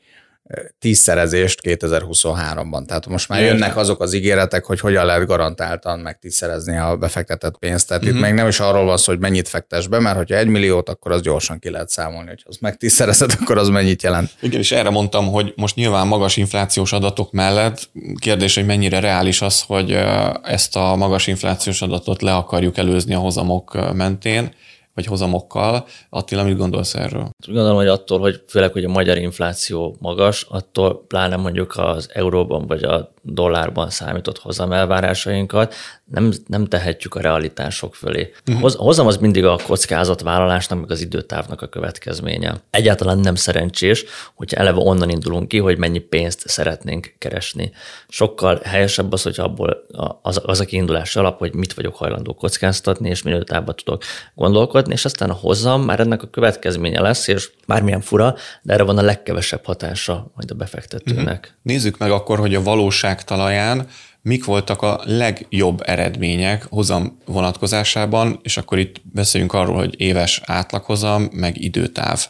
tízszerezést 0.79 1.61
2023-ban. 1.63 2.87
Tehát 2.87 3.07
most 3.07 3.29
már 3.29 3.43
jönnek 3.43 3.77
azok 3.77 4.01
az 4.03 4.15
ígéretek, 4.15 4.65
hogy 4.65 4.81
hogyan 4.81 5.07
lehet 5.07 5.27
garantáltan 5.27 5.99
meg 5.99 6.19
tízszerezni 6.19 6.77
a 6.77 6.97
befektetett 6.97 7.59
pénzt. 7.59 7.89
Tehát 7.89 8.03
uh-huh. 8.03 8.17
itt 8.17 8.23
mhm. 8.23 8.31
még 8.31 8.41
nem 8.41 8.49
is 8.49 8.61
arról 8.61 8.85
van 8.85 8.97
szó, 8.97 9.13
hogy 9.13 9.21
mennyit 9.21 9.49
fektes 9.49 9.87
be, 9.87 9.99
mert 9.99 10.17
hogyha 10.17 10.37
egy 10.37 10.47
milliót, 10.47 10.89
akkor 10.89 11.13
az 11.13 11.21
gyorsan 11.21 11.59
ki 11.59 11.71
lehet 11.71 11.89
számolni, 11.89 12.29
hogy 12.29 12.43
az 12.45 12.57
meg 12.61 12.77
tízszerezed, 12.77 13.33
akkor 13.41 13.59
az 13.59 13.69
mennyit 13.69 14.03
jelent. 14.03 14.31
Igen, 14.41 14.61
és 14.61 14.73
erre 14.73 14.91
mondtam, 14.91 15.27
hogy 15.27 15.53
most 15.57 15.75
nyilván 15.75 16.07
magas 16.07 16.37
inflációs 16.37 16.93
adatok 16.93 17.33
mellett 17.33 17.91
kérdés, 18.21 18.55
hogy 18.55 18.67
mennyire 18.67 19.01
reális 19.01 19.43
az, 19.43 19.61
hogy 19.61 19.99
ezt 20.43 20.77
a 20.77 20.97
magas 20.97 21.27
inflációs 21.27 21.83
adatot 21.83 22.23
le 22.23 22.35
akarjuk 22.35 22.79
előzni 22.79 23.15
a 23.15 23.19
hozamok 23.19 23.95
mentén 23.95 24.53
vagy 24.99 25.07
hozamokkal. 25.07 25.87
Attila, 26.11 26.45
mit 26.45 26.57
gondolsz 26.57 26.95
erről? 26.95 27.31
Gondolom, 27.47 27.77
hogy 27.77 27.87
attól, 27.87 28.19
hogy 28.19 28.43
főleg, 28.49 28.73
hogy 28.73 28.85
a 28.85 28.89
magyar 28.89 29.17
infláció 29.17 29.97
magas, 30.01 30.47
attól 30.49 31.05
pláne 31.07 31.37
mondjuk 31.37 31.77
az 31.77 32.09
euróban 32.13 32.67
vagy 32.67 32.83
a 32.83 33.13
dollárban 33.23 33.91
számított 33.91 34.39
hozamelvárásainkat 34.39 35.75
nem, 36.05 36.33
nem 36.47 36.65
tehetjük 36.65 37.15
a 37.15 37.21
realitások 37.21 37.95
fölé. 37.95 38.33
Uh-huh. 38.47 38.63
Hoz, 38.63 38.75
hozam 38.75 39.07
az 39.07 39.17
mindig 39.17 39.45
a 39.45 39.59
kockázatvállalásnak, 39.67 40.81
meg 40.81 40.91
az 40.91 41.01
időtávnak 41.01 41.63
a 41.63 41.67
következménye. 41.67 42.55
Egyáltalán 42.71 43.19
nem 43.19 43.35
szerencsés, 43.35 44.05
hogyha 44.35 44.61
eleve 44.61 44.79
onnan 44.79 45.11
indulunk 45.11 45.49
ki, 45.49 45.59
hogy 45.59 45.79
mennyi 45.79 45.99
pénzt 45.99 46.49
szeretnénk 46.49 47.15
keresni. 47.19 47.71
Sokkal 48.09 48.61
helyesebb 48.65 49.13
az, 49.13 49.23
hogy 49.23 49.41
abból 49.41 49.85
az, 50.23 50.41
az 50.45 50.61
a 50.61 50.65
kiindulás 50.65 51.17
alap, 51.17 51.39
hogy 51.39 51.55
mit 51.55 51.75
vagyok 51.75 51.97
hajlandó 51.97 52.35
kockáztatni, 52.35 53.09
és 53.09 53.23
minél 53.23 53.45
távol 53.45 53.75
tudok 53.75 54.03
gondolkodni, 54.35 54.88
és 54.91 55.05
aztán 55.05 55.31
a 55.31 55.35
hozam 55.35 55.83
már 55.83 56.01
ennek 56.01 56.23
a 56.23 56.31
következménye 56.31 57.01
lesz, 57.01 57.29
és 57.29 57.51
bármilyen 57.67 58.01
fura, 58.01 58.35
de 58.63 58.73
erre 58.73 58.83
van 58.83 58.99
a 58.99 59.03
legkevesebb 59.03 59.65
hatása 59.65 60.31
majd 60.35 60.51
a 60.51 60.55
befektetőnek. 60.55 61.39
Uh-huh. 61.39 61.57
Nézzük 61.63 61.99
meg 61.99 62.11
akkor, 62.11 62.39
hogy 62.39 62.55
a 62.55 62.63
valóság 62.63 63.25
talaján 63.25 63.89
mik 64.23 64.45
voltak 64.45 64.83
a 64.83 65.01
legjobb 65.05 65.83
eredmények 65.85 66.67
hozam 66.71 67.19
vonatkozásában, 67.25 68.39
és 68.43 68.57
akkor 68.57 68.79
itt 68.79 69.01
beszéljünk 69.13 69.53
arról, 69.53 69.77
hogy 69.77 70.01
éves 70.01 70.41
átlaghozam, 70.45 71.29
meg 71.33 71.61
időtáv. 71.61 72.27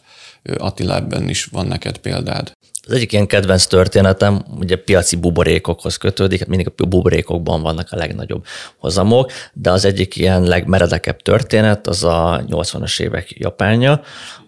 Attila, 0.58 0.94
ebben 0.94 1.28
is 1.28 1.44
van 1.44 1.66
neked 1.66 1.98
példád. 1.98 2.52
Az 2.88 2.95
egyik 2.95 3.12
ilyen 3.12 3.26
kedvenc 3.26 3.66
történetem, 3.66 4.45
ugye 4.59 4.76
piaci 4.76 5.16
buborékokhoz 5.16 5.97
kötődik, 5.97 6.38
hát 6.38 6.49
mindig 6.49 6.73
a 6.76 6.85
buborékokban 6.87 7.62
vannak 7.62 7.88
a 7.90 7.97
legnagyobb 7.97 8.45
hozamok, 8.76 9.33
de 9.52 9.71
az 9.71 9.85
egyik 9.85 10.16
ilyen 10.16 10.42
legmeredekebb 10.42 11.23
történet 11.23 11.87
az 11.87 12.04
a 12.04 12.45
80-as 12.49 13.00
évek 13.00 13.38
Japánja, 13.38 14.00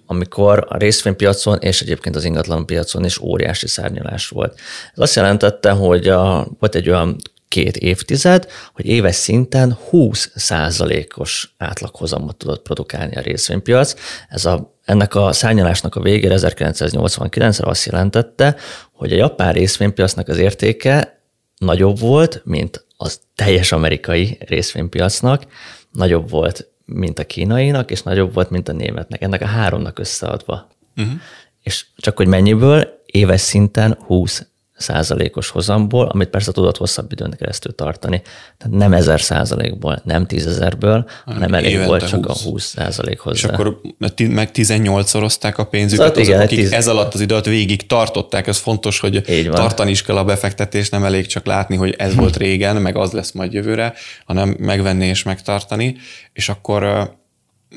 amikor 0.06 0.66
a 0.68 0.76
részvénypiacon 0.76 1.58
és 1.58 1.80
egyébként 1.80 2.16
az 2.16 2.24
ingatlan 2.24 2.66
piacon 2.66 3.04
is 3.04 3.18
óriási 3.18 3.68
szárnyalás 3.68 4.28
volt. 4.28 4.58
Ez 4.92 4.98
azt 4.98 5.14
jelentette, 5.14 5.70
hogy 5.70 6.08
a, 6.08 6.46
volt 6.58 6.74
egy 6.74 6.88
olyan 6.88 7.16
két 7.48 7.76
évtized, 7.76 8.46
hogy 8.72 8.86
éves 8.86 9.14
szinten 9.14 9.78
20 9.88 10.30
százalékos 10.34 11.54
átlaghozamot 11.58 12.36
tudott 12.36 12.62
produkálni 12.62 13.16
a 13.16 13.20
részvénypiac. 13.20 13.94
Ez 14.28 14.44
a, 14.44 14.78
ennek 14.90 15.14
a 15.14 15.32
szárnyalásnak 15.32 15.94
a 15.94 16.00
végére 16.00 16.34
1989-re 16.38 17.68
azt 17.68 17.84
jelentette, 17.84 18.56
hogy 18.92 19.12
a 19.12 19.16
japán 19.16 19.52
részvénypiacnak 19.52 20.28
az 20.28 20.38
értéke 20.38 21.20
nagyobb 21.56 21.98
volt, 21.98 22.42
mint 22.44 22.86
az 22.96 23.20
teljes 23.34 23.72
amerikai 23.72 24.38
részvénypiacnak, 24.40 25.46
nagyobb 25.92 26.30
volt, 26.30 26.68
mint 26.84 27.18
a 27.18 27.26
kínainak, 27.26 27.90
és 27.90 28.02
nagyobb 28.02 28.34
volt, 28.34 28.50
mint 28.50 28.68
a 28.68 28.72
németnek. 28.72 29.22
Ennek 29.22 29.42
a 29.42 29.46
háromnak 29.46 29.98
összeadva. 29.98 30.68
Uh-huh. 30.96 31.14
És 31.62 31.86
csak 31.96 32.16
hogy 32.16 32.26
mennyiből, 32.26 33.02
éves 33.06 33.40
szinten 33.40 33.98
20 34.06 34.46
százalékos 34.80 35.48
hozamból, 35.48 36.06
amit 36.06 36.28
persze 36.28 36.52
tudott 36.52 36.76
hosszabb 36.76 37.12
időn 37.12 37.34
keresztül 37.38 37.74
tartani. 37.74 38.22
Tehát 38.58 38.78
nem 38.78 38.92
ezer 38.92 39.20
százalékból, 39.20 40.00
nem 40.04 40.26
tízezerből, 40.26 41.08
hanem 41.24 41.54
elég 41.54 41.84
volt 41.84 42.08
csak 42.08 42.26
20. 42.26 42.44
a 42.44 42.48
20 42.48 42.64
százalék 42.64 43.18
hozzá. 43.18 43.36
És 43.36 43.44
akkor 43.44 43.80
meg 44.28 44.50
18-szorozták 44.54 45.56
a 45.56 45.64
pénzüket, 45.64 46.06
szóval 46.06 46.22
azok, 46.22 46.26
igen, 46.26 46.40
akik 46.40 46.58
tíz... 46.58 46.72
ez 46.72 46.88
alatt 46.88 47.14
az 47.14 47.20
időt 47.20 47.44
végig 47.44 47.86
tartották, 47.86 48.46
ez 48.46 48.58
fontos, 48.58 49.00
hogy 49.00 49.44
tartani 49.50 49.90
is 49.90 50.02
kell 50.02 50.16
a 50.16 50.24
befektetés, 50.24 50.88
nem 50.88 51.04
elég 51.04 51.26
csak 51.26 51.46
látni, 51.46 51.76
hogy 51.76 51.94
ez 51.98 52.14
volt 52.14 52.36
régen, 52.46 52.76
meg 52.76 52.96
az 52.96 53.12
lesz 53.12 53.32
majd 53.32 53.52
jövőre, 53.52 53.94
hanem 54.24 54.56
megvenni 54.58 55.06
és 55.06 55.22
megtartani, 55.22 55.96
és 56.32 56.48
akkor 56.48 57.10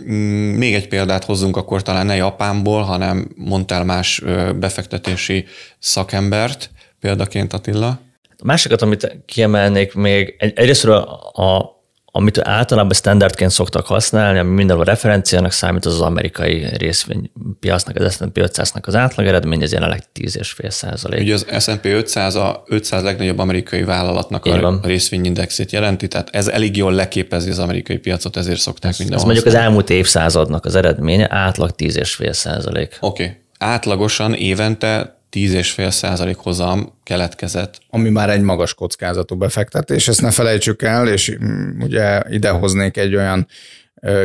mm, 0.03 0.55
még 0.55 0.73
egy 0.73 0.87
példát 0.87 1.23
hozzunk, 1.23 1.57
akkor 1.57 1.81
talán 1.81 2.05
ne 2.05 2.15
Japánból, 2.15 2.81
hanem 2.81 3.27
mondtál 3.35 3.83
más 3.83 4.21
befektetési 4.55 5.45
szakembert, 5.79 6.69
példaként 7.03 7.53
Attila? 7.53 7.99
A 8.37 8.45
másikat, 8.45 8.81
amit 8.81 9.17
kiemelnék 9.25 9.93
még, 9.93 10.35
egy, 10.37 10.53
egyrésztről 10.55 10.95
a, 11.33 11.71
amit 12.05 12.39
általában 12.47 12.93
standardként 12.93 13.51
szoktak 13.51 13.85
használni, 13.85 14.39
ami 14.39 14.53
mindenhol 14.53 14.85
referenciának 14.85 15.51
számít, 15.51 15.85
az 15.85 15.93
az 15.93 16.01
amerikai 16.01 16.65
részvénypiacnak, 16.77 17.95
az 17.95 18.13
S&P 18.13 18.37
500-nak 18.39 18.83
az 18.83 18.95
átlag 18.95 19.27
eredmény, 19.27 19.61
ez 19.61 19.71
jelenleg 19.71 20.03
10,5 20.19 20.69
százalék. 20.69 21.21
Ugye 21.21 21.33
az 21.33 21.45
S&P 21.59 21.85
500 21.85 22.35
a 22.35 22.63
500 22.67 23.03
legnagyobb 23.03 23.39
amerikai 23.39 23.83
vállalatnak 23.83 24.45
a, 24.45 24.67
a 24.67 24.79
részvényindexét 24.83 25.71
jelenti, 25.71 26.07
tehát 26.07 26.29
ez 26.31 26.47
elég 26.47 26.77
jól 26.77 26.93
leképezi 26.93 27.49
az 27.49 27.59
amerikai 27.59 27.97
piacot, 27.97 28.37
ezért 28.37 28.59
szokták 28.59 28.91
ez, 28.91 28.97
mindenhol. 28.97 29.29
Ez 29.29 29.33
mondjuk 29.33 29.55
az 29.55 29.61
elmúlt 29.63 29.89
évszázadnak 29.89 30.65
az 30.65 30.75
eredménye, 30.75 31.27
átlag 31.29 31.71
10,5 31.77 32.31
százalék. 32.31 32.97
Oké. 32.99 33.23
Okay. 33.23 33.35
Átlagosan 33.57 34.33
évente 34.33 35.21
10,5 35.33 35.89
százalék 35.89 36.35
hozam 36.35 36.99
keletkezett. 37.03 37.79
Ami 37.89 38.09
már 38.09 38.29
egy 38.29 38.41
magas 38.41 38.73
kockázatú 38.73 39.35
befektetés, 39.35 40.07
ezt 40.07 40.21
ne 40.21 40.31
felejtsük 40.31 40.81
el, 40.81 41.07
és 41.07 41.37
mm, 41.43 41.81
ugye 41.81 42.21
idehoznék 42.29 42.97
egy 42.97 43.15
olyan 43.15 43.47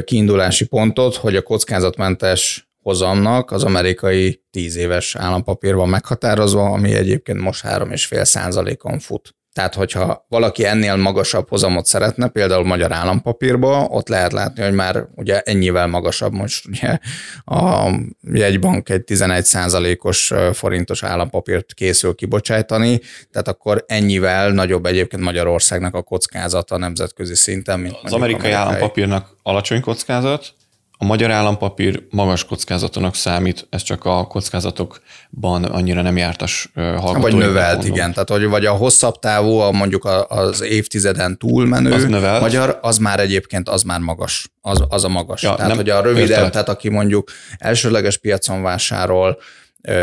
kiindulási 0.04 0.66
pontot, 0.66 1.14
hogy 1.14 1.36
a 1.36 1.42
kockázatmentes 1.42 2.68
hozamnak 2.82 3.50
az 3.50 3.64
amerikai 3.64 4.42
10 4.50 4.76
éves 4.76 5.16
állampapír 5.16 5.74
van 5.74 5.88
meghatározva, 5.88 6.64
ami 6.64 6.94
egyébként 6.94 7.40
most 7.40 7.64
3,5 7.66 8.24
százalékon 8.24 8.98
fut. 8.98 9.37
Tehát, 9.58 9.74
hogyha 9.74 10.24
valaki 10.28 10.64
ennél 10.64 10.96
magasabb 10.96 11.48
hozamot 11.48 11.86
szeretne, 11.86 12.28
például 12.28 12.64
magyar 12.64 12.92
állampapírba, 12.92 13.86
ott 13.90 14.08
lehet 14.08 14.32
látni, 14.32 14.62
hogy 14.62 14.72
már 14.72 15.06
ugye 15.14 15.40
ennyivel 15.40 15.86
magasabb 15.86 16.32
most 16.32 16.66
ugye 16.66 16.98
a 17.44 17.90
jegybank 18.32 18.88
egy 18.88 19.04
11 19.04 19.98
os 19.98 20.32
forintos 20.52 21.02
állampapírt 21.02 21.74
készül 21.74 22.14
kibocsájtani, 22.14 23.00
tehát 23.30 23.48
akkor 23.48 23.84
ennyivel 23.86 24.50
nagyobb 24.50 24.86
egyébként 24.86 25.22
Magyarországnak 25.22 25.94
a 25.94 26.02
kockázata 26.02 26.76
nemzetközi 26.76 27.34
szinten, 27.34 27.80
mint 27.80 27.94
Az 28.02 28.12
amerikai, 28.12 28.52
amerikai. 28.52 28.52
állampapírnak 28.52 29.36
alacsony 29.42 29.80
kockázat, 29.80 30.54
a 31.00 31.04
magyar 31.04 31.30
állampapír 31.30 32.02
magas 32.10 32.44
kockázatonak 32.44 33.14
számít, 33.14 33.66
ez 33.70 33.82
csak 33.82 34.04
a 34.04 34.26
kockázatokban 34.26 35.64
annyira 35.64 36.02
nem 36.02 36.16
jártas 36.16 36.70
hallgatói. 36.74 37.20
Vagy 37.20 37.34
növelt, 37.34 37.76
mondom. 37.76 37.94
igen. 37.94 38.12
Tehát, 38.12 38.28
hogy 38.28 38.44
vagy 38.44 38.66
a 38.66 38.72
hosszabb 38.72 39.18
távú, 39.18 39.58
a 39.58 39.70
mondjuk 39.70 40.08
az 40.28 40.60
évtizeden 40.60 41.38
túlmenő 41.38 41.92
az 41.92 42.04
növelt. 42.04 42.40
magyar, 42.40 42.78
az 42.82 42.98
már 42.98 43.20
egyébként 43.20 43.68
az 43.68 43.82
már 43.82 44.00
magas. 44.00 44.48
Az, 44.60 44.84
az 44.88 45.04
a 45.04 45.08
magas. 45.08 45.42
Ja, 45.42 45.54
tehát, 45.54 45.68
nem, 45.68 45.76
hogy 45.76 45.90
a 45.90 46.00
rövidebb, 46.00 46.50
tehát 46.50 46.68
aki 46.68 46.88
mondjuk 46.88 47.30
elsőleges 47.58 48.16
piacon 48.16 48.62
vásárol, 48.62 49.38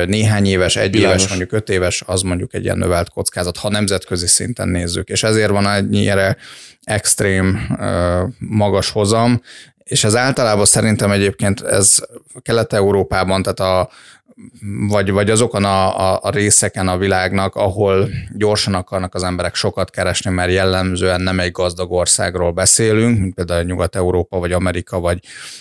néhány 0.05 0.45
éves, 0.45 0.75
egy 0.75 0.91
Bilágos. 0.91 1.15
éves, 1.15 1.27
mondjuk 1.27 1.51
öt 1.51 1.69
éves, 1.69 2.03
az 2.05 2.21
mondjuk 2.21 2.53
egy 2.53 2.63
ilyen 2.63 2.77
növelt 2.77 3.09
kockázat, 3.09 3.57
ha 3.57 3.69
nemzetközi 3.69 4.27
szinten 4.27 4.67
nézzük. 4.67 5.09
És 5.09 5.23
ezért 5.23 5.49
van 5.49 5.67
ennyire 5.67 6.37
extrém 6.83 7.77
magas 8.37 8.89
hozam, 8.89 9.41
és 9.85 10.03
ez 10.03 10.15
általában 10.15 10.65
szerintem 10.65 11.11
egyébként 11.11 11.61
ez 11.61 11.97
Kelet-Európában, 12.41 13.41
tehát 13.41 13.59
a, 13.59 13.89
vagy, 14.87 15.11
vagy 15.11 15.29
azokon 15.29 15.63
a, 15.63 15.99
a, 16.13 16.19
a 16.21 16.29
részeken 16.29 16.87
a 16.87 16.97
világnak, 16.97 17.55
ahol 17.55 18.09
gyorsan 18.33 18.73
akarnak 18.73 19.15
az 19.15 19.23
emberek 19.23 19.55
sokat 19.55 19.89
keresni, 19.89 20.31
mert 20.31 20.51
jellemzően 20.51 21.21
nem 21.21 21.39
egy 21.39 21.51
gazdag 21.51 21.91
országról 21.91 22.51
beszélünk, 22.51 23.19
mint 23.19 23.33
például 23.33 23.63
Nyugat-Európa, 23.63 24.39
vagy 24.39 24.51
Amerika, 24.51 24.99
vagy 24.99 25.19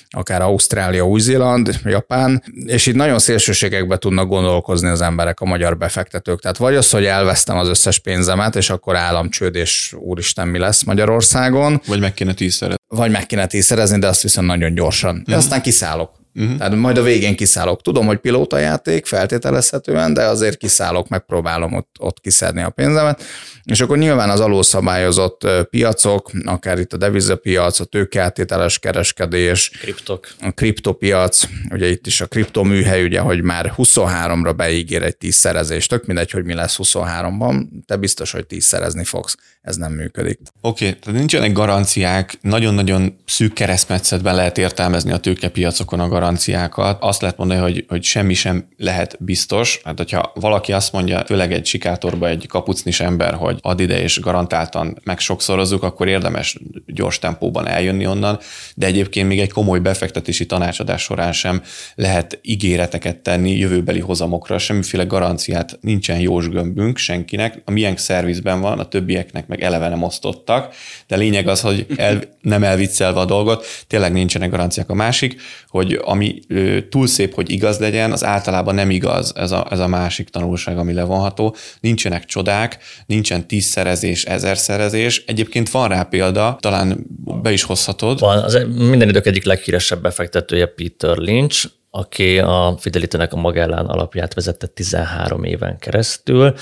akár 0.09 0.43
Ausztrália, 0.43 1.07
Új-Zéland, 1.07 1.81
Japán, 1.85 2.43
és 2.67 2.87
itt 2.87 2.95
nagyon 2.95 3.19
szélsőségekbe 3.19 3.97
tudnak 3.97 4.29
gondolkozni 4.29 4.89
az 4.89 5.01
emberek, 5.01 5.41
a 5.41 5.45
magyar 5.45 5.77
befektetők. 5.77 6.41
Tehát 6.41 6.57
vagy 6.57 6.75
az, 6.75 6.91
hogy 6.91 7.05
elvesztem 7.05 7.57
az 7.57 7.69
összes 7.69 7.99
pénzemet, 7.99 8.57
és 8.57 8.71
akkor 8.71 8.97
államcsőd, 8.97 9.55
és 9.55 9.95
úristen, 9.99 10.49
mi 10.49 10.59
lesz 10.59 10.83
Magyarországon. 10.83 11.81
Vagy 11.87 12.01
meg 12.01 12.15
kéne 12.15 12.35
tízszerezni. 12.35 12.83
Vagy 12.89 13.11
meg 13.11 13.27
kéne 13.27 13.47
tízszerezni, 13.47 13.99
de 13.99 14.07
azt 14.07 14.23
viszont 14.23 14.47
nagyon 14.47 14.75
gyorsan. 14.75 15.23
De 15.27 15.37
aztán 15.37 15.63
kiszállok 15.63 16.23
Uh-huh. 16.35 16.57
Tehát 16.57 16.75
majd 16.75 16.99
a 16.99 17.03
végén 17.03 17.37
kiszállok. 17.37 17.83
Tudom, 17.83 18.07
hogy 18.07 18.19
pilótajáték 18.19 19.07
feltételezhetően, 19.07 20.15
de 20.15 20.23
azért 20.23 20.57
kiszállok, 20.57 21.09
megpróbálom 21.09 21.73
ott, 21.73 21.97
ott 21.99 22.21
kiszedni 22.21 22.63
a 22.63 22.71
pénzemet. 22.71 23.23
És 23.65 23.81
akkor 23.81 23.99
nyilván 23.99 24.31
az 24.31 24.41
alulszabályozott 24.41 25.47
piacok, 25.71 26.31
akár 26.45 26.79
itt 26.79 26.93
a 26.93 26.97
devizapiac, 26.97 27.81
a 27.81 27.85
tőkeáttételes 27.85 28.79
kereskedés, 28.79 29.71
Kriptok. 29.81 30.27
a 30.41 30.51
kriptopiac, 30.51 31.43
ugye 31.71 31.89
itt 31.89 32.07
is 32.07 32.21
a 32.21 32.27
kriptoműhely, 32.27 33.05
ugye, 33.05 33.21
hogy 33.21 33.43
már 33.43 33.73
23-ra 33.77 34.53
beígér 34.57 35.03
egy 35.03 35.17
tízszerezést, 35.17 35.89
tök 35.89 36.07
mindegy, 36.07 36.31
hogy 36.31 36.45
mi 36.45 36.55
lesz 36.55 36.79
23-ban, 36.83 37.67
te 37.87 37.97
biztos, 37.97 38.31
hogy 38.31 38.47
tízszerezni 38.47 39.05
fogsz, 39.05 39.37
ez 39.63 39.77
nem 39.77 39.93
működik. 39.93 40.39
Oké, 40.61 40.87
okay, 40.87 40.99
tehát 40.99 41.19
nincsenek 41.19 41.53
garanciák, 41.53 42.39
nagyon-nagyon 42.41 43.17
szűk 43.27 43.53
keresztmetszetben 43.53 44.35
lehet 44.35 44.59
értelmezni 44.59 45.13
a 45.13 45.19
tőkepiacokon 45.19 46.01
a 46.01 46.09
garanciákat. 46.25 46.97
Azt 47.01 47.21
lehet 47.21 47.37
mondani, 47.37 47.61
hogy, 47.61 47.85
hogy 47.89 48.03
semmi 48.03 48.35
sem 48.35 48.69
lehet 48.77 49.17
biztos. 49.21 49.81
Hát, 49.85 49.97
hogyha 49.97 50.33
valaki 50.35 50.73
azt 50.73 50.93
mondja, 50.93 51.25
főleg 51.25 51.53
egy 51.53 51.67
sikátorba 51.67 52.29
egy 52.29 52.47
kapucnis 52.47 53.01
ember, 53.01 53.35
hogy 53.35 53.59
ad 53.61 53.81
ide 53.81 54.03
és 54.03 54.21
garantáltan 54.21 55.01
meg 55.05 55.19
sokszorozzuk, 55.19 55.83
akkor 55.83 56.09
érdemes 56.09 56.59
gyors 56.87 57.19
tempóban 57.19 57.67
eljönni 57.67 58.07
onnan, 58.07 58.39
de 58.75 58.87
egyébként 58.87 59.29
még 59.29 59.41
egy 59.41 59.53
komoly 59.53 59.79
befektetési 59.79 60.47
tanácsadás 60.47 61.03
során 61.03 61.33
sem 61.33 61.63
lehet 61.95 62.39
ígéreteket 62.43 63.17
tenni 63.17 63.51
jövőbeli 63.51 64.01
hozamokra, 64.01 64.59
semmiféle 64.59 65.05
garanciát 65.05 65.79
nincsen 65.81 66.21
jós 66.21 66.49
gömbünk 66.49 66.97
senkinek, 66.97 67.63
a 67.65 67.71
miénk 67.71 67.99
szervizben 67.99 68.61
van, 68.61 68.79
a 68.79 68.89
többieknek 68.89 69.47
meg 69.47 69.63
eleve 69.63 69.89
nem 69.89 70.03
osztottak, 70.03 70.75
de 71.07 71.17
lényeg 71.17 71.49
az, 71.49 71.61
hogy 71.61 71.87
el, 71.97 72.21
nem 72.41 72.63
elviccelve 72.63 73.21
a 73.21 73.25
dolgot, 73.25 73.67
tényleg 73.87 74.13
nincsenek 74.13 74.51
garanciák. 74.51 74.91
A 74.91 74.95
másik, 74.95 75.41
hogy 75.69 76.01
ami 76.15 76.41
túl 76.89 77.07
szép, 77.07 77.35
hogy 77.35 77.51
igaz 77.51 77.79
legyen, 77.79 78.13
az 78.13 78.25
általában 78.25 78.75
nem 78.75 78.91
igaz, 78.91 79.33
ez 79.37 79.51
a, 79.51 79.67
ez 79.71 79.79
a 79.79 79.87
másik 79.87 80.29
tanulság, 80.29 80.79
ami 80.79 80.93
levonható. 80.93 81.57
Nincsenek 81.81 82.25
csodák, 82.25 82.79
nincsen 83.07 83.47
tízszerezés, 83.47 84.25
ezerszerezés. 84.25 85.25
Egyébként 85.27 85.71
van 85.71 85.89
rá 85.89 86.03
példa, 86.03 86.57
talán 86.61 87.07
be 87.43 87.53
is 87.53 87.63
hozhatod. 87.63 88.21
Van, 88.21 88.39
az 88.39 88.59
minden 88.77 89.09
idők 89.09 89.27
egyik 89.27 89.45
leghíresebb 89.45 90.03
befektetője 90.03 90.67
Peter 90.67 91.17
Lynch, 91.17 91.67
aki 91.91 92.39
a 92.39 92.77
Fidelitynek 92.79 93.33
a 93.33 93.37
Magellán 93.37 93.87
alapját 93.87 94.35
vezette 94.35 94.67
13 94.67 95.45
éven 95.45 95.79
keresztül 95.79 96.55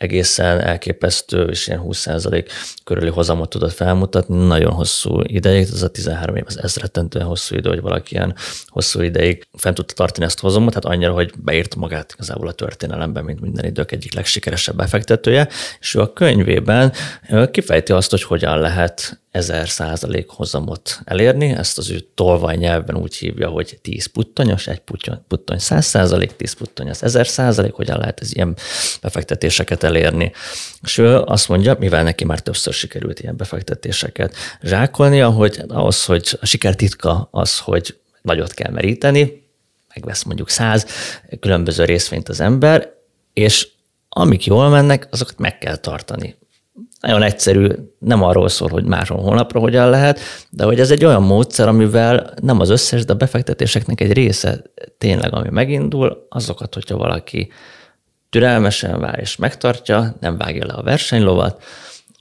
egészen 0.00 0.60
elképesztő, 0.60 1.44
és 1.44 1.66
ilyen 1.66 1.82
20% 1.84 2.48
körüli 2.84 3.10
hozamot 3.10 3.48
tudott 3.48 3.72
felmutatni, 3.72 4.46
nagyon 4.46 4.72
hosszú 4.72 5.20
ideig, 5.22 5.62
ez 5.72 5.82
a 5.82 5.88
13 5.88 6.36
év, 6.36 6.44
az 6.46 6.62
ezretentően 6.62 7.26
hosszú 7.26 7.56
idő, 7.56 7.68
hogy 7.68 7.80
valaki 7.80 8.14
ilyen 8.14 8.34
hosszú 8.66 9.00
ideig 9.00 9.46
fent 9.52 9.76
tudta 9.76 9.94
tartani 9.94 10.26
ezt 10.26 10.38
a 10.38 10.42
hozamot, 10.42 10.74
hát 10.74 10.84
annyira, 10.84 11.12
hogy 11.12 11.32
beírt 11.38 11.76
magát 11.76 12.12
igazából 12.12 12.48
a 12.48 12.52
történelemben, 12.52 13.24
mint 13.24 13.40
minden 13.40 13.64
idők 13.64 13.92
egyik 13.92 14.14
legsikeresebb 14.14 14.76
befektetője, 14.76 15.48
és 15.80 15.94
ő 15.94 16.00
a 16.00 16.12
könyvében 16.12 16.92
kifejti 17.50 17.92
azt, 17.92 18.10
hogy 18.10 18.22
hogyan 18.22 18.58
lehet 18.58 19.20
ezer 19.30 19.68
százalék 19.68 20.28
hozamot 20.28 21.00
elérni, 21.04 21.48
ezt 21.48 21.78
az 21.78 21.90
ő 21.90 22.00
tolvaj 22.14 22.56
nyelven 22.56 22.96
úgy 22.96 23.16
hívja, 23.16 23.48
hogy 23.48 23.78
10 23.82 24.06
puttonyos, 24.06 24.66
egy 24.66 24.82
puttony 25.28 25.58
100 25.58 25.86
százalék, 25.86 26.36
10 26.36 26.52
puttony 26.52 26.88
az 26.88 27.02
1000 27.02 27.26
százalék, 27.26 27.72
hogyan 27.72 27.98
lehet 27.98 28.20
ez 28.20 28.34
ilyen 28.34 28.56
befektetéseket 29.02 29.82
elérni. 29.82 30.32
És 30.82 30.98
ő 30.98 31.16
azt 31.16 31.48
mondja, 31.48 31.76
mivel 31.78 32.02
neki 32.02 32.24
már 32.24 32.40
többször 32.40 32.72
sikerült 32.72 33.20
ilyen 33.20 33.36
befektetéseket 33.36 34.34
zsákolnia, 34.62 35.30
hogy 35.30 35.62
ahhoz, 35.68 36.04
hogy 36.04 36.38
a 36.40 36.46
siker 36.46 36.74
titka 36.74 37.28
az, 37.30 37.58
hogy 37.58 37.98
nagyot 38.22 38.54
kell 38.54 38.72
meríteni, 38.72 39.48
megvesz 39.94 40.22
mondjuk 40.22 40.50
száz 40.50 40.86
különböző 41.40 41.84
részvényt 41.84 42.28
az 42.28 42.40
ember, 42.40 42.92
és 43.32 43.68
amik 44.08 44.44
jól 44.44 44.68
mennek, 44.68 45.08
azokat 45.10 45.38
meg 45.38 45.58
kell 45.58 45.76
tartani 45.76 46.38
nagyon 47.00 47.22
egyszerű, 47.22 47.68
nem 47.98 48.22
arról 48.22 48.48
szól, 48.48 48.68
hogy 48.68 48.84
máson 48.84 49.18
holnapra 49.18 49.60
hogyan 49.60 49.90
lehet, 49.90 50.20
de 50.50 50.64
hogy 50.64 50.80
ez 50.80 50.90
egy 50.90 51.04
olyan 51.04 51.22
módszer, 51.22 51.68
amivel 51.68 52.34
nem 52.42 52.60
az 52.60 52.70
összes, 52.70 53.04
de 53.04 53.12
a 53.12 53.16
befektetéseknek 53.16 54.00
egy 54.00 54.12
része 54.12 54.62
tényleg, 54.98 55.34
ami 55.34 55.48
megindul, 55.50 56.26
azokat, 56.28 56.74
hogyha 56.74 56.96
valaki 56.96 57.48
türelmesen 58.30 59.00
vár 59.00 59.18
és 59.18 59.36
megtartja, 59.36 60.16
nem 60.20 60.36
vágja 60.36 60.66
le 60.66 60.72
a 60.72 60.82
versenylovat, 60.82 61.62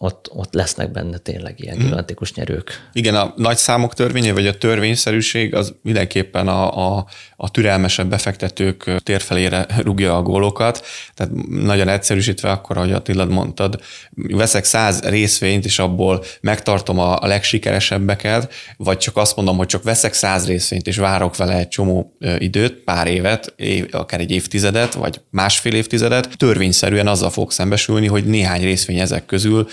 ott, 0.01 0.29
ott 0.33 0.53
lesznek 0.53 0.91
benne 0.91 1.17
tényleg 1.17 1.55
ilyen 1.57 1.75
hmm. 1.75 1.85
gigantikus 1.85 2.33
nyerők. 2.33 2.89
Igen, 2.93 3.15
a 3.15 3.33
nagy 3.35 3.57
számok 3.57 3.93
törvénye, 3.93 4.33
vagy 4.33 4.47
a 4.47 4.57
törvényszerűség 4.57 5.55
az 5.55 5.73
mindenképpen 5.81 6.47
a, 6.47 6.95
a, 6.97 7.05
a 7.35 7.51
türelmesebb 7.51 8.09
befektetők 8.09 8.91
térfelére 9.03 9.65
rúgja 9.85 10.17
a 10.17 10.21
gólokat. 10.21 10.85
Tehát 11.13 11.33
nagyon 11.49 11.87
egyszerűsítve 11.87 12.51
akkor, 12.51 12.77
ahogy 12.77 12.91
Attila 12.91 13.25
mondtad, 13.25 13.81
veszek 14.15 14.63
száz 14.63 15.01
részvényt, 15.01 15.65
és 15.65 15.79
abból 15.79 16.23
megtartom 16.41 16.99
a, 16.99 17.21
a 17.21 17.27
legsikeresebbeket, 17.27 18.53
vagy 18.77 18.97
csak 18.97 19.17
azt 19.17 19.35
mondom, 19.35 19.57
hogy 19.57 19.67
csak 19.67 19.83
veszek 19.83 20.13
száz 20.13 20.47
részvényt, 20.47 20.87
és 20.87 20.97
várok 20.97 21.37
vele 21.37 21.57
egy 21.57 21.67
csomó 21.67 22.17
időt, 22.37 22.73
pár 22.73 23.07
évet, 23.07 23.53
év, 23.55 23.87
akár 23.91 24.19
egy 24.19 24.31
évtizedet, 24.31 24.93
vagy 24.93 25.21
másfél 25.29 25.73
évtizedet, 25.73 26.37
törvényszerűen 26.37 27.07
azzal 27.07 27.29
fog 27.29 27.51
szembesülni, 27.51 28.07
hogy 28.07 28.25
néhány 28.25 28.61
részvény 28.61 28.99
ezek 28.99 29.25
közül 29.25 29.67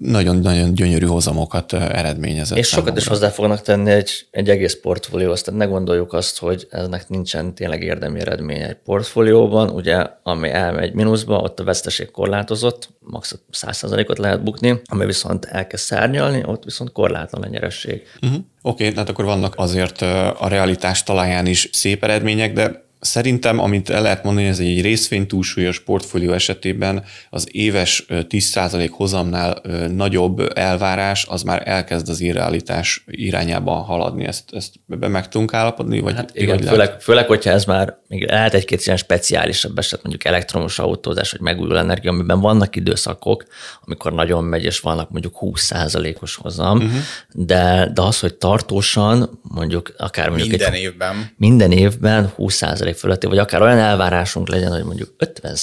nagyon-nagyon 0.00 0.74
gyönyörű 0.74 1.06
hozamokat 1.06 1.72
eredményezett. 1.72 2.58
És 2.58 2.68
sokat 2.68 2.96
is 2.96 3.06
hozzá 3.06 3.28
fognak 3.28 3.62
tenni 3.62 3.90
egy, 3.90 4.10
egy 4.30 4.48
egész 4.48 4.78
portfólióhoz. 4.82 5.42
Tehát 5.42 5.60
ne 5.60 5.66
gondoljuk 5.66 6.12
azt, 6.12 6.38
hogy 6.38 6.66
ennek 6.70 7.08
nincsen 7.08 7.54
tényleg 7.54 7.82
érdemi 7.82 8.20
eredménye 8.20 8.68
egy 8.68 8.76
portfólióban, 8.84 9.68
ugye, 9.68 10.06
ami 10.22 10.50
elmegy 10.50 10.92
mínuszba, 10.94 11.38
ott 11.38 11.60
a 11.60 11.64
veszteség 11.64 12.10
korlátozott, 12.10 12.88
max. 13.00 13.38
100%-ot 13.52 14.18
lehet 14.18 14.42
bukni, 14.42 14.80
ami 14.84 15.06
viszont 15.06 15.44
elkezd 15.44 15.84
szárnyalni, 15.84 16.42
ott 16.46 16.64
viszont 16.64 16.92
korlátlan 16.92 17.42
a 17.42 17.48
nyeresség. 17.48 18.02
Uh-huh. 18.22 18.40
Oké, 18.62 18.84
okay, 18.84 18.96
hát 18.96 19.08
akkor 19.08 19.24
vannak 19.24 19.54
azért 19.56 20.00
a 20.38 20.48
realitás 20.48 21.02
talaján 21.02 21.46
is 21.46 21.68
szép 21.72 22.04
eredmények, 22.04 22.52
de 22.52 22.88
Szerintem, 23.00 23.58
amit 23.58 23.90
el 23.90 24.02
lehet 24.02 24.24
mondani, 24.24 24.46
ez 24.46 24.58
egy 24.58 24.80
részvény 24.80 25.26
túlsúlyos 25.26 25.80
portfólió 25.80 26.32
esetében 26.32 27.04
az 27.30 27.48
éves 27.50 28.04
10% 28.08 28.88
hozamnál 28.92 29.60
nagyobb 29.88 30.58
elvárás, 30.58 31.26
az 31.28 31.42
már 31.42 31.62
elkezd 31.64 32.08
az 32.08 32.20
irrealitás 32.20 33.04
irányába 33.06 33.72
haladni. 33.72 34.24
Ezt, 34.24 34.44
ezt 34.52 34.74
be 34.86 35.08
meg 35.08 35.28
tudunk 35.28 35.54
állapodni? 35.54 36.00
Vagy 36.00 36.14
hát 36.14 36.30
igen, 36.34 36.62
főleg, 36.62 37.00
főleg, 37.00 37.26
hogyha 37.26 37.50
ez 37.50 37.64
már 37.64 37.98
még 38.08 38.28
lehet 38.28 38.54
egy-két 38.54 38.82
ilyen 38.84 38.98
speciálisabb 38.98 39.78
eset, 39.78 40.02
mondjuk 40.02 40.24
elektromos 40.24 40.78
autózás, 40.78 41.30
vagy 41.30 41.40
megújuló 41.40 41.76
energia, 41.76 42.10
amiben 42.10 42.40
vannak 42.40 42.76
időszakok, 42.76 43.44
amikor 43.84 44.12
nagyon 44.12 44.44
megy, 44.44 44.64
és 44.64 44.80
vannak 44.80 45.10
mondjuk 45.10 45.36
20%-os 45.40 46.34
hozam, 46.36 46.76
uh-huh. 46.76 46.92
de, 47.32 47.90
de 47.94 48.02
az, 48.02 48.20
hogy 48.20 48.34
tartósan, 48.34 49.40
mondjuk 49.42 49.94
akár 49.98 50.28
mondjuk 50.28 50.48
minden 50.48 50.72
egy, 50.72 50.80
évben. 50.80 51.30
Minden 51.36 51.72
évben 51.72 52.32
20% 52.38 52.89
fölötti, 52.94 53.26
vagy 53.26 53.38
akár 53.38 53.62
olyan 53.62 53.78
elvárásunk 53.78 54.48
legyen, 54.48 54.72
hogy 54.72 54.84
mondjuk 54.84 55.14
50 55.18 55.56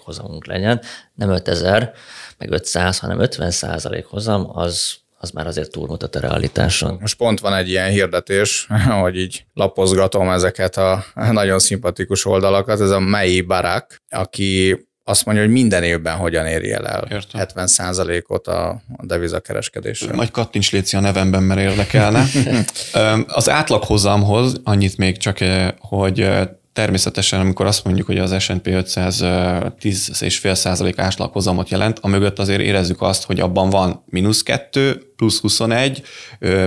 hozamunk 0.00 0.46
legyen, 0.46 0.80
nem 1.14 1.30
5000, 1.30 1.92
meg 2.38 2.50
500, 2.50 2.98
hanem 2.98 3.20
50 3.20 3.52
hozam, 4.06 4.50
az, 4.52 4.94
az 5.18 5.30
már 5.30 5.46
azért 5.46 5.70
túlmutat 5.70 6.14
a 6.14 6.20
realitáson. 6.20 6.98
Most 7.00 7.16
pont 7.16 7.40
van 7.40 7.54
egy 7.54 7.68
ilyen 7.68 7.90
hirdetés, 7.90 8.66
hogy 9.02 9.16
így 9.16 9.44
lapozgatom 9.54 10.30
ezeket 10.30 10.76
a 10.76 11.04
nagyon 11.30 11.58
szimpatikus 11.58 12.24
oldalakat, 12.24 12.80
ez 12.80 12.90
a 12.90 12.98
Mei 12.98 13.40
Barak, 13.40 14.02
aki 14.10 14.86
azt 15.08 15.24
mondja, 15.24 15.44
hogy 15.44 15.52
minden 15.52 15.82
évben 15.82 16.16
hogyan 16.16 16.46
érje 16.46 16.76
el 16.76 17.06
Értem. 17.10 17.40
70 17.40 17.68
ot 18.26 18.46
a, 18.46 18.82
devizakereskedésre. 19.02 20.14
Majd 20.14 20.30
kattints 20.30 20.72
léci 20.72 20.96
a 20.96 21.00
nevemben, 21.00 21.42
mert 21.42 21.60
érdekelne. 21.60 22.24
az 23.26 23.48
átlaghozamhoz 23.48 24.60
annyit 24.64 24.96
még 24.96 25.16
csak, 25.16 25.38
hogy 25.78 26.30
természetesen, 26.78 27.40
amikor 27.40 27.66
azt 27.66 27.84
mondjuk, 27.84 28.06
hogy 28.06 28.18
az 28.18 28.42
S&P 28.42 28.66
500 28.66 29.18
10,5% 29.20 30.92
átlaghozamot 30.96 31.68
jelent, 31.68 31.98
a 31.98 32.08
mögött 32.08 32.38
azért 32.38 32.60
érezzük 32.60 33.02
azt, 33.02 33.24
hogy 33.24 33.40
abban 33.40 33.70
van 33.70 34.02
mínusz 34.06 34.42
2, 34.42 35.12
plusz 35.16 35.40
21, 35.40 36.02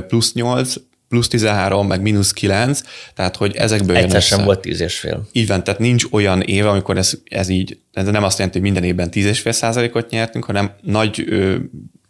plusz 0.08 0.34
8, 0.34 0.74
plusz 1.10 1.28
13, 1.28 1.88
meg 1.88 2.02
mínusz 2.02 2.34
9, 2.34 2.82
tehát 3.16 3.36
hogy 3.36 3.56
ezekből 3.56 3.96
Egyszer 3.96 4.12
jön 4.12 4.22
sem 4.22 4.44
volt 4.44 4.60
10 4.60 4.82
és 4.82 5.00
fél. 5.00 5.28
Így 5.32 5.48
van, 5.48 5.64
tehát 5.64 5.80
nincs 5.80 6.06
olyan 6.12 6.42
év, 6.42 6.66
amikor 6.66 6.98
ez, 6.98 7.14
ez 7.26 7.50
így, 7.50 7.78
ez 7.94 8.06
nem 8.06 8.24
azt 8.24 8.38
jelenti, 8.38 8.60
hogy 8.60 8.72
minden 8.72 8.90
évben 8.90 9.10
10,5 9.12 9.52
százalékot 9.52 10.10
nyertünk, 10.10 10.46
hanem 10.46 10.72
nagy 10.82 11.24
ö, 11.28 11.56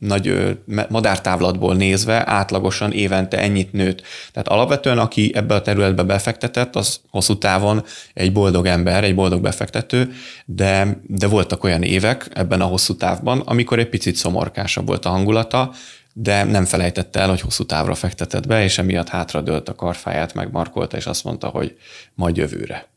nagy 0.01 0.57
madártávlatból 0.89 1.75
nézve 1.75 2.29
átlagosan 2.29 2.91
évente 2.91 3.37
ennyit 3.37 3.73
nőtt. 3.73 4.01
Tehát 4.31 4.47
alapvetően, 4.47 4.97
aki 4.97 5.31
ebbe 5.35 5.55
a 5.55 5.61
területbe 5.61 6.03
befektetett, 6.03 6.75
az 6.75 6.99
hosszú 7.09 7.37
távon 7.37 7.83
egy 8.13 8.31
boldog 8.31 8.65
ember, 8.65 9.03
egy 9.03 9.15
boldog 9.15 9.41
befektető, 9.41 10.11
de, 10.45 11.01
de 11.07 11.27
voltak 11.27 11.63
olyan 11.63 11.83
évek 11.83 12.27
ebben 12.33 12.61
a 12.61 12.65
hosszú 12.65 12.95
távban, 12.95 13.39
amikor 13.39 13.79
egy 13.79 13.89
picit 13.89 14.15
szomorkásabb 14.15 14.87
volt 14.87 15.05
a 15.05 15.09
hangulata, 15.09 15.71
de 16.13 16.43
nem 16.43 16.65
felejtette 16.65 17.19
el, 17.19 17.29
hogy 17.29 17.41
hosszú 17.41 17.63
távra 17.63 17.95
fektetett 17.95 18.47
be, 18.47 18.63
és 18.63 18.77
emiatt 18.77 19.09
hátradőlt 19.09 19.69
a 19.69 19.75
karfáját, 19.75 20.33
megmarkolta, 20.33 20.97
és 20.97 21.05
azt 21.05 21.23
mondta, 21.23 21.47
hogy 21.47 21.77
majd 22.13 22.37
jövőre. 22.37 22.89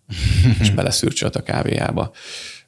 és 0.61 0.71
beleszürcsölt 0.71 1.37
a 1.37 1.43
kávéjába. 1.43 2.12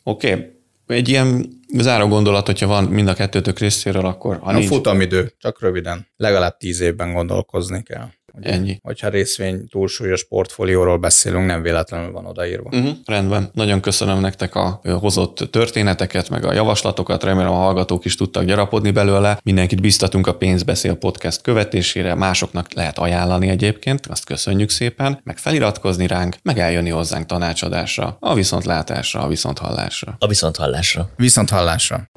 Oké, 0.02 0.32
okay. 0.32 0.55
Egy 0.86 1.08
ilyen 1.08 1.60
záró 1.78 2.08
gondolat, 2.08 2.46
hogyha 2.46 2.66
van 2.66 2.84
mind 2.84 3.08
a 3.08 3.14
kettőtök 3.14 3.58
részéről, 3.58 4.06
akkor... 4.06 4.38
Ha 4.38 4.50
a 4.50 4.52
nincs... 4.52 4.66
futamidő, 4.66 5.32
csak 5.38 5.60
röviden. 5.60 6.06
Legalább 6.16 6.56
tíz 6.56 6.80
évben 6.80 7.12
gondolkozni 7.12 7.82
kell. 7.82 8.08
Ugye, 8.36 8.50
Ennyi. 8.50 8.78
Hogyha 8.82 9.08
részvény 9.08 9.68
túlsúlyos 9.68 10.24
portfólióról 10.24 10.98
beszélünk, 10.98 11.46
nem 11.46 11.62
véletlenül 11.62 12.12
van 12.12 12.26
odaírva. 12.26 12.70
Uh-huh, 12.72 12.90
rendben. 13.06 13.50
Nagyon 13.52 13.80
köszönöm 13.80 14.20
nektek 14.20 14.54
a 14.54 14.80
hozott 15.00 15.48
történeteket, 15.50 16.28
meg 16.28 16.44
a 16.44 16.52
javaslatokat. 16.52 17.22
Remélem 17.22 17.52
a 17.52 17.56
hallgatók 17.56 18.04
is 18.04 18.14
tudtak 18.14 18.44
gyarapodni 18.44 18.90
belőle. 18.90 19.38
Mindenkit 19.42 19.80
biztatunk 19.80 20.26
a 20.26 20.34
Pénzbeszél 20.34 20.94
podcast 20.94 21.42
követésére, 21.42 22.14
másoknak 22.14 22.72
lehet 22.72 22.98
ajánlani 22.98 23.48
egyébként, 23.48 24.06
azt 24.06 24.24
köszönjük 24.24 24.70
szépen, 24.70 25.20
meg 25.24 25.38
feliratkozni 25.38 26.06
ránk, 26.06 26.36
meg 26.42 26.58
eljönni 26.58 26.90
hozzánk 26.90 27.26
tanácsadásra, 27.26 28.16
a 28.20 28.34
viszontlátásra, 28.34 29.20
a 29.20 29.28
viszonthallásra. 29.28 30.16
A 30.18 30.26
viszonthallásra. 30.26 31.08
Viszonthallásra. 31.16 32.10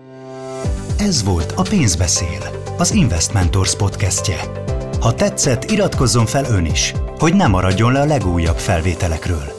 Ez 0.97 1.23
volt 1.23 1.53
a 1.55 1.61
Pénzbeszél, 1.61 2.73
az 2.77 2.91
Investmentors 2.91 3.75
podcastje. 3.75 4.68
Ha 4.99 5.13
tetszett, 5.13 5.71
iratkozzon 5.71 6.25
fel 6.25 6.45
ön 6.45 6.65
is, 6.65 6.93
hogy 7.17 7.33
ne 7.33 7.47
maradjon 7.47 7.91
le 7.91 7.99
a 7.99 8.05
legújabb 8.05 8.57
felvételekről. 8.57 9.58